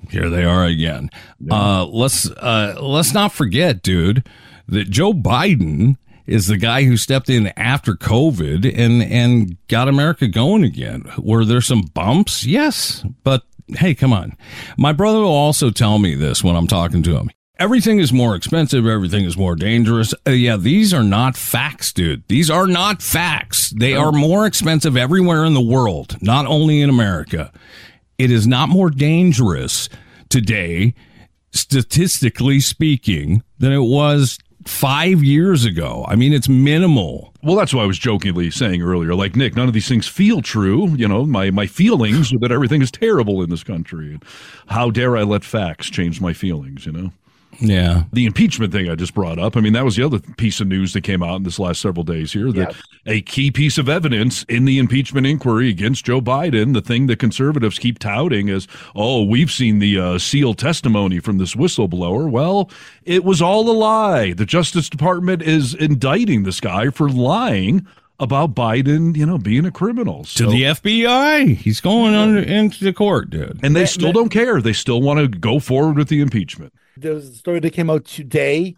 [0.09, 1.11] here they are again.
[1.51, 4.27] Uh, let's uh, let's not forget, dude,
[4.69, 5.97] that Joe Biden
[6.29, 11.05] is the guy who stepped in after COVID and and got America going again.
[11.19, 12.45] Were there some bumps?
[12.45, 14.37] Yes, but hey, come on.
[14.77, 17.31] My brother will also tell me this when I'm talking to him.
[17.59, 18.87] Everything is more expensive.
[18.87, 20.15] Everything is more dangerous.
[20.25, 22.23] Uh, yeah, these are not facts, dude.
[22.29, 23.71] These are not facts.
[23.71, 27.51] They are more expensive everywhere in the world, not only in America.
[28.17, 29.89] It is not more dangerous
[30.29, 30.95] today,
[31.51, 34.39] statistically speaking, than it was
[34.69, 36.05] five years ago.
[36.09, 37.33] I mean, it's minimal.
[37.43, 40.43] Well, that's why I was jokingly saying earlier, like Nick, none of these things feel
[40.43, 40.95] true.
[40.97, 44.19] You know, my my feelings that everything is terrible in this country.
[44.69, 46.87] How dare I let facts change my feelings?
[46.87, 47.13] You know.
[47.61, 48.05] Yeah.
[48.13, 49.57] The impeachment thing I just brought up.
[49.57, 51.81] I mean, that was the other piece of news that came out in this last
[51.81, 52.77] several days here that
[53.07, 57.19] a key piece of evidence in the impeachment inquiry against Joe Biden, the thing that
[57.19, 62.31] conservatives keep touting as, oh, we've seen the uh, sealed testimony from this whistleblower.
[62.31, 62.71] Well,
[63.05, 64.33] it was all a lie.
[64.33, 67.87] The Justice Department is indicting this guy for lying
[68.21, 70.25] about Biden, you know, being a criminal.
[70.25, 71.57] To the FBI.
[71.57, 73.61] He's going under into the court, dude.
[73.63, 74.61] And they still don't care.
[74.61, 76.73] They still want to go forward with the impeachment.
[77.01, 78.77] There's a story that came out today,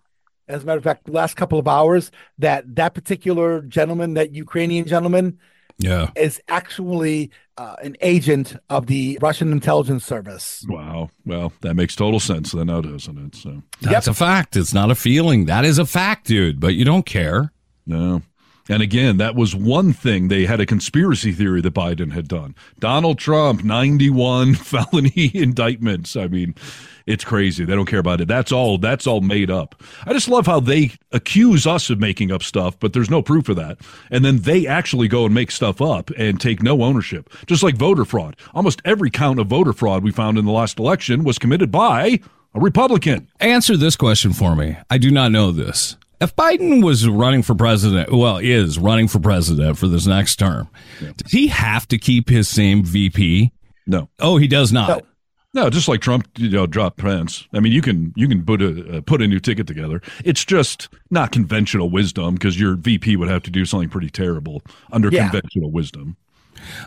[0.48, 4.34] as a matter of fact, the last couple of hours, that that particular gentleman, that
[4.34, 5.38] Ukrainian gentleman,
[5.78, 10.64] yeah, is actually uh, an agent of the Russian intelligence service.
[10.68, 11.10] Wow.
[11.24, 13.34] Well, that makes total sense then now, doesn't it?
[13.34, 14.56] So That's a fact.
[14.56, 15.46] It's not a feeling.
[15.46, 16.60] That is a fact, dude.
[16.60, 17.52] But you don't care.
[17.86, 18.22] No.
[18.70, 22.54] And again, that was one thing they had a conspiracy theory that Biden had done.
[22.78, 26.14] Donald Trump, 91 felony indictments.
[26.14, 26.54] I mean,
[27.04, 27.64] it's crazy.
[27.64, 28.28] They don't care about it.
[28.28, 29.82] That's all that's all made up.
[30.06, 33.48] I just love how they accuse us of making up stuff, but there's no proof
[33.48, 33.78] of that.
[34.08, 37.28] And then they actually go and make stuff up and take no ownership.
[37.46, 38.36] Just like voter fraud.
[38.54, 42.20] Almost every count of voter fraud we found in the last election was committed by
[42.54, 43.28] a Republican.
[43.40, 44.76] Answer this question for me.
[44.88, 45.96] I do not know this.
[46.20, 50.68] If Biden was running for president, well, is running for president for this next term,
[51.00, 53.52] does he have to keep his same VP?
[53.86, 54.08] No.
[54.18, 54.88] Oh, he does not.
[54.88, 55.00] No.
[55.52, 57.48] No, just like Trump, you know, dropped Pence.
[57.52, 60.00] I mean, you can you can put a uh, put a new ticket together.
[60.24, 64.62] It's just not conventional wisdom because your VP would have to do something pretty terrible
[64.92, 65.28] under Yeah.
[65.28, 66.16] conventional wisdom.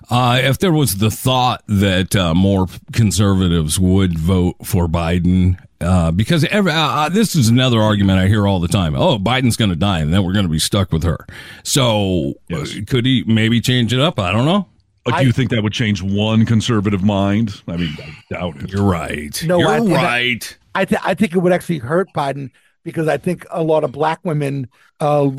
[0.10, 6.12] Uh, if there was the thought that uh, more conservatives would vote for Biden, uh,
[6.12, 8.96] because every, uh, uh, this is another argument I hear all the time.
[8.96, 11.26] Oh, Biden's going to die, and then we're going to be stuck with her.
[11.64, 14.20] So uh, could he maybe change it up?
[14.20, 14.68] I don't know.
[15.06, 17.62] Like, do you think that would change one conservative mind?
[17.68, 18.72] I mean, I doubt it.
[18.72, 19.44] You're right.
[19.44, 20.58] No, You're I think that- right.
[20.76, 22.50] I th- I think it would actually hurt Biden
[22.84, 24.70] because I think a lot of black women
[25.00, 25.30] uh,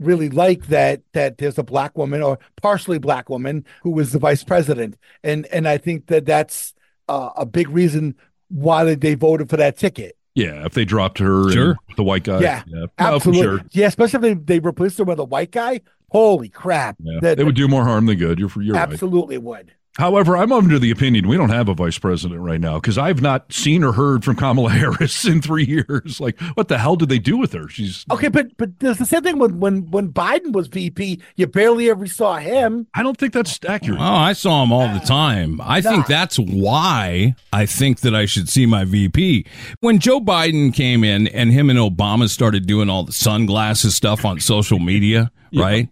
[0.00, 4.18] really like that that there's a black woman or partially black woman who was the
[4.18, 6.74] vice president, and and I think that that's
[7.08, 8.14] uh, a big reason
[8.48, 10.16] why did they voted for that ticket.
[10.34, 11.70] Yeah, if they dropped her, Sure.
[11.88, 12.40] and the white guy.
[12.40, 13.42] yeah, No, for absolutely.
[13.42, 13.60] sure.
[13.72, 15.80] Yeah, especially if they, they replaced her with a white guy.
[16.10, 16.96] Holy crap!
[17.02, 18.38] Yeah, That- it would do more harm than good.
[18.38, 18.92] You're, you're right.
[18.92, 19.72] absolutely would.
[19.98, 23.22] However, I'm under the opinion we don't have a vice president right now because I've
[23.22, 26.20] not seen or heard from Kamala Harris in three years.
[26.20, 27.68] Like, what the hell did they do with her?
[27.68, 28.04] She's.
[28.10, 31.20] Okay, but but there's the same thing when when when Biden was VP.
[31.36, 32.86] You barely ever saw him.
[32.94, 34.00] I don't think that's accurate.
[34.00, 35.60] Oh, I saw him all the time.
[35.62, 39.46] I think that's why I think that I should see my VP.
[39.80, 44.24] When Joe Biden came in and him and Obama started doing all the sunglasses stuff
[44.24, 45.88] on social media, right?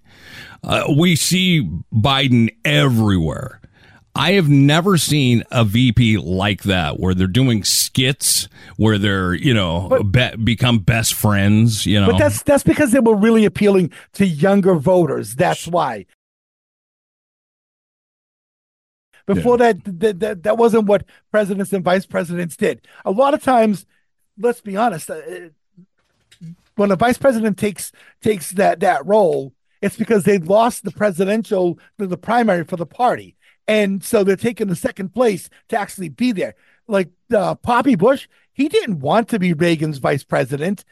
[0.63, 3.61] Uh, we see Biden everywhere.
[4.15, 9.53] I have never seen a VP like that where they're doing skits where they're, you
[9.53, 12.13] know, be- become best friends, you know.
[12.13, 15.35] But that's that's because they were really appealing to younger voters.
[15.35, 16.07] That's why.
[19.27, 22.87] Before that, that, that, that wasn't what presidents and vice presidents did.
[23.07, 23.87] A lot of times,
[24.39, 25.23] let's be honest, uh,
[26.77, 27.91] when a vice president takes
[28.21, 32.87] takes that that role, it's because they lost the presidential the, the primary for the
[32.87, 33.37] party,
[33.67, 36.55] and so they're taking the second place to actually be there.
[36.87, 40.85] Like uh, Poppy Bush, he didn't want to be Reagan's vice president,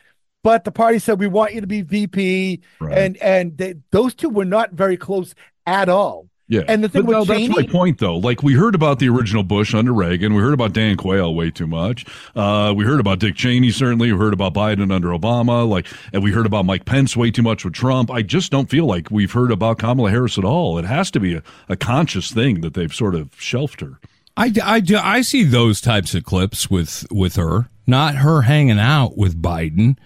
[0.42, 4.28] but the party said we want you to be VP, and and they, those two
[4.28, 5.34] were not very close
[5.66, 6.28] at all.
[6.52, 6.64] Yeah.
[6.68, 8.18] and the thing But with no, Cheney, that's my point, though.
[8.18, 10.34] Like, we heard about the original Bush under Reagan.
[10.34, 12.04] We heard about Dan Quayle way too much.
[12.36, 14.12] Uh, we heard about Dick Cheney, certainly.
[14.12, 15.66] We heard about Biden under Obama.
[15.66, 18.10] Like, and we heard about Mike Pence way too much with Trump.
[18.10, 20.76] I just don't feel like we've heard about Kamala Harris at all.
[20.76, 23.98] It has to be a, a conscious thing that they've sort of shelved her.
[24.36, 29.16] I, I, I see those types of clips with with her, not her hanging out
[29.16, 29.96] with Biden,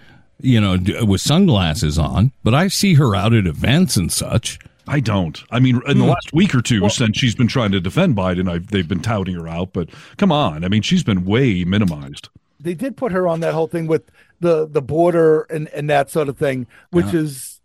[0.40, 4.60] you know, with sunglasses on, but I see her out at events and such.
[4.88, 5.42] I don't.
[5.50, 6.10] I mean, in the Hmm.
[6.10, 9.34] last week or two, since she's been trying to defend Biden, I've, they've been touting
[9.34, 9.72] her out.
[9.72, 12.28] But come on, I mean, she's been way minimized.
[12.60, 14.10] they did put her on that whole thing with
[14.40, 17.20] the the border and and that sort of thing, which Yeah.
[17.20, 17.60] is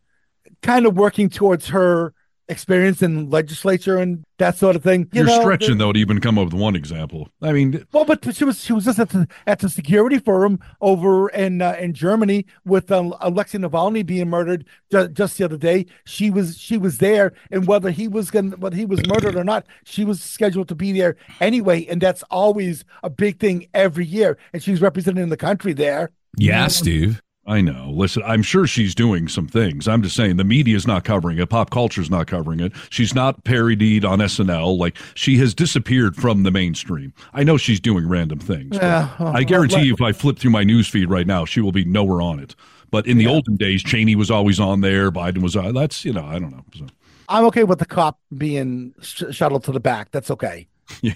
[0.62, 2.14] kind of working towards her
[2.50, 5.02] experience in legislature and that sort of thing.
[5.14, 7.30] You You're know, stretching though to even come up with one example.
[7.42, 10.60] I mean, Well, but she was she was just at the at the security forum
[10.82, 15.58] over in uh, in Germany with um, Alexei Navalny being murdered ju- just the other
[15.58, 15.86] day.
[16.06, 19.44] She was she was there, and whether he was going whether he was murdered or
[19.44, 24.06] not, she was scheduled to be there anyway, and that's always a big thing every
[24.06, 24.38] year.
[24.54, 26.12] And she's representing the country there.
[26.38, 27.22] Yeah, Steve.
[27.48, 27.90] I know.
[27.92, 29.88] Listen, I'm sure she's doing some things.
[29.88, 31.50] I'm just saying the media is not covering it.
[31.50, 32.72] Pop culture's not covering it.
[32.92, 34.78] She's not parodied on SNL.
[34.78, 37.14] Like she has disappeared from the mainstream.
[37.34, 38.76] I know she's doing random things.
[38.76, 41.44] Yeah, well, I guarantee let- you, if I flip through my news feed right now,
[41.46, 42.56] she will be nowhere on it.
[42.92, 45.12] But in the olden days, Cheney was always on there.
[45.12, 45.74] Biden was on.
[45.74, 46.64] That's you know, I don't know.
[46.76, 46.86] So,
[47.28, 50.12] I'm okay with the cop being sh- shuttled to the back.
[50.12, 50.68] That's okay.
[51.02, 51.14] yeah,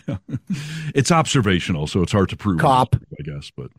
[0.96, 2.60] it's observational, so it's hard to prove.
[2.62, 2.96] Cop.
[3.20, 3.70] I guess, but.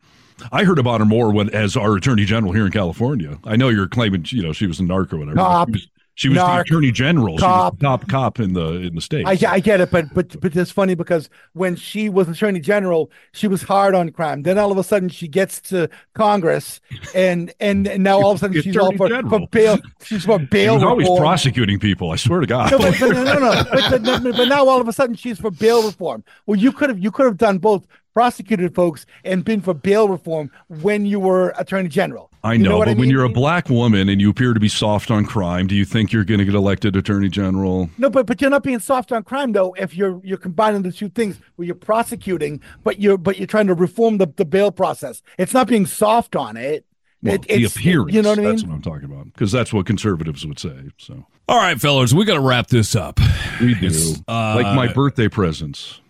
[0.51, 3.39] I heard about her more when, as our attorney general here in California.
[3.43, 5.37] I know you're claiming, you know, she was a narc or whatever.
[5.37, 5.69] Cop.
[5.69, 7.37] She was, she was the attorney general.
[7.37, 7.73] Cop.
[7.73, 9.27] She was the top cop in the in the state.
[9.27, 13.11] I, I get it, but but but it's funny because when she was attorney general,
[13.33, 14.41] she was hard on crime.
[14.41, 16.81] Then all of a sudden she gets to Congress,
[17.13, 19.77] and and, and now all of a sudden she's all for, for bail.
[20.01, 20.73] She's for She bail.
[20.75, 21.21] was always reform.
[21.21, 22.11] prosecuting people.
[22.11, 22.71] I swear to God.
[22.71, 23.63] No, but, but, no, no, no.
[23.71, 26.23] But, but, but now all of a sudden she's for bail reform.
[26.47, 27.85] Well, you could have you could have done both,
[28.17, 30.49] prosecuted folks and been for bail reform
[30.81, 32.31] when you were attorney general.
[32.43, 34.67] I You know, but I when you're a black woman and you appear to be
[34.69, 37.91] soft on crime, do you think you're going to get elected attorney general?
[37.99, 39.75] No, but but you're not being soft on crime though.
[39.77, 43.67] If you're you're combining the two things where you're prosecuting, but you're but you're trying
[43.67, 45.21] to reform the, the bail process.
[45.37, 46.85] It's not being soft on it.
[47.21, 48.13] Well, It- the it's- appearance.
[48.15, 48.49] You know what I mean?
[48.49, 49.25] That's what I'm talking about.
[49.25, 50.89] Because that's what conservatives would say.
[50.97, 53.19] So All right, fellas, we got to wrap this up.
[53.61, 54.15] we do.
[54.27, 56.01] uh, like my birthday presents.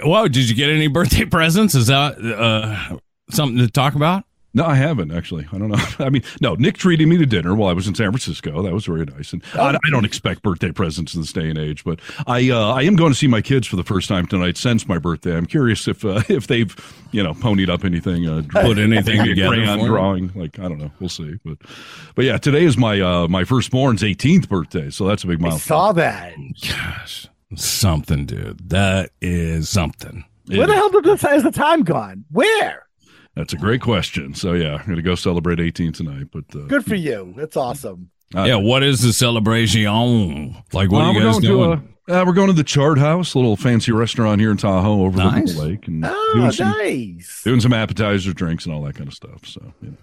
[0.00, 1.74] Whoa, did you get any birthday presents?
[1.74, 2.98] Is that uh,
[3.30, 4.24] something to talk about?
[4.54, 5.46] No, I haven't actually.
[5.50, 5.82] I don't know.
[5.98, 6.54] I mean, no.
[6.54, 8.62] Nick treated me to dinner while I was in San Francisco.
[8.62, 9.32] That was very nice.
[9.32, 12.72] And I, I don't expect birthday presents in this day and age, but I uh,
[12.72, 15.36] I am going to see my kids for the first time tonight since my birthday.
[15.36, 16.76] I'm curious if uh, if they've
[17.12, 20.32] you know ponied up anything, uh, Put anything maybe together crayon drawing.
[20.34, 20.90] Like I don't know.
[21.00, 21.38] We'll see.
[21.44, 21.56] But
[22.14, 25.78] but yeah, today is my uh, my firstborn's 18th birthday, so that's a big milestone.
[25.78, 25.88] I milestone.
[25.88, 26.98] saw that.
[27.00, 28.68] Gosh, something, dude.
[28.70, 30.24] That is something.
[30.46, 32.24] Where the hell did the, has the time gone?
[32.30, 32.86] Where?
[33.34, 34.34] That's a great question.
[34.34, 36.26] So yeah, I'm going to go celebrate 18 tonight.
[36.32, 37.32] But uh, Good for you.
[37.36, 38.10] That's awesome.
[38.34, 39.84] yeah, what is the celebration?
[40.72, 41.70] Like, what Uh, are you guys going doing?
[42.08, 44.56] To, uh, uh, we're going to the Chart House, a little fancy restaurant here in
[44.56, 45.54] Tahoe, over Nice.
[45.54, 47.42] the lake, and Oh, doing some nice.
[47.44, 49.46] doing some appetizer drinks and all that kind of stuff.
[49.46, 49.96] So you know.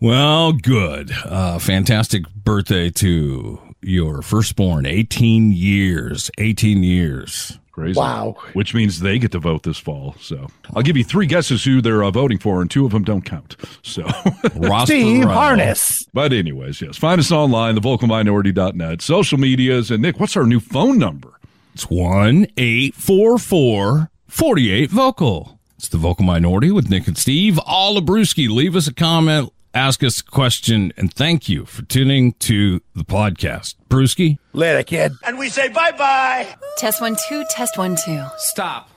[0.00, 1.10] Well, good.
[1.24, 4.86] Uh, fantastic birthday to your firstborn.
[4.86, 6.30] 18 years.
[6.38, 7.58] 18 years.
[7.72, 7.98] crazy.
[7.98, 8.36] Wow.
[8.54, 10.16] Which means they get to vote this fall.
[10.20, 13.04] So I'll give you three guesses who they're uh, voting for, and two of them
[13.04, 13.56] don't count.
[13.82, 14.02] So
[14.56, 16.06] Ross Steve Harness.
[16.12, 20.98] But anyways, yes, find us online, thevocalminority.net, social medias, and Nick, what's our new phone
[20.98, 21.38] number?
[21.74, 25.58] It's 1 844 48 Vocal.
[25.76, 27.58] It's the Vocal Minority with Nick and Steve.
[27.64, 28.48] All Brewski.
[28.48, 33.04] Leave us a comment, ask us a question, and thank you for tuning to the
[33.04, 33.74] podcast.
[33.88, 34.38] Brewski?
[34.52, 35.12] Later, kid.
[35.24, 36.46] And we say bye bye.
[36.76, 38.24] Test one, two, test one, two.
[38.38, 38.90] Stop.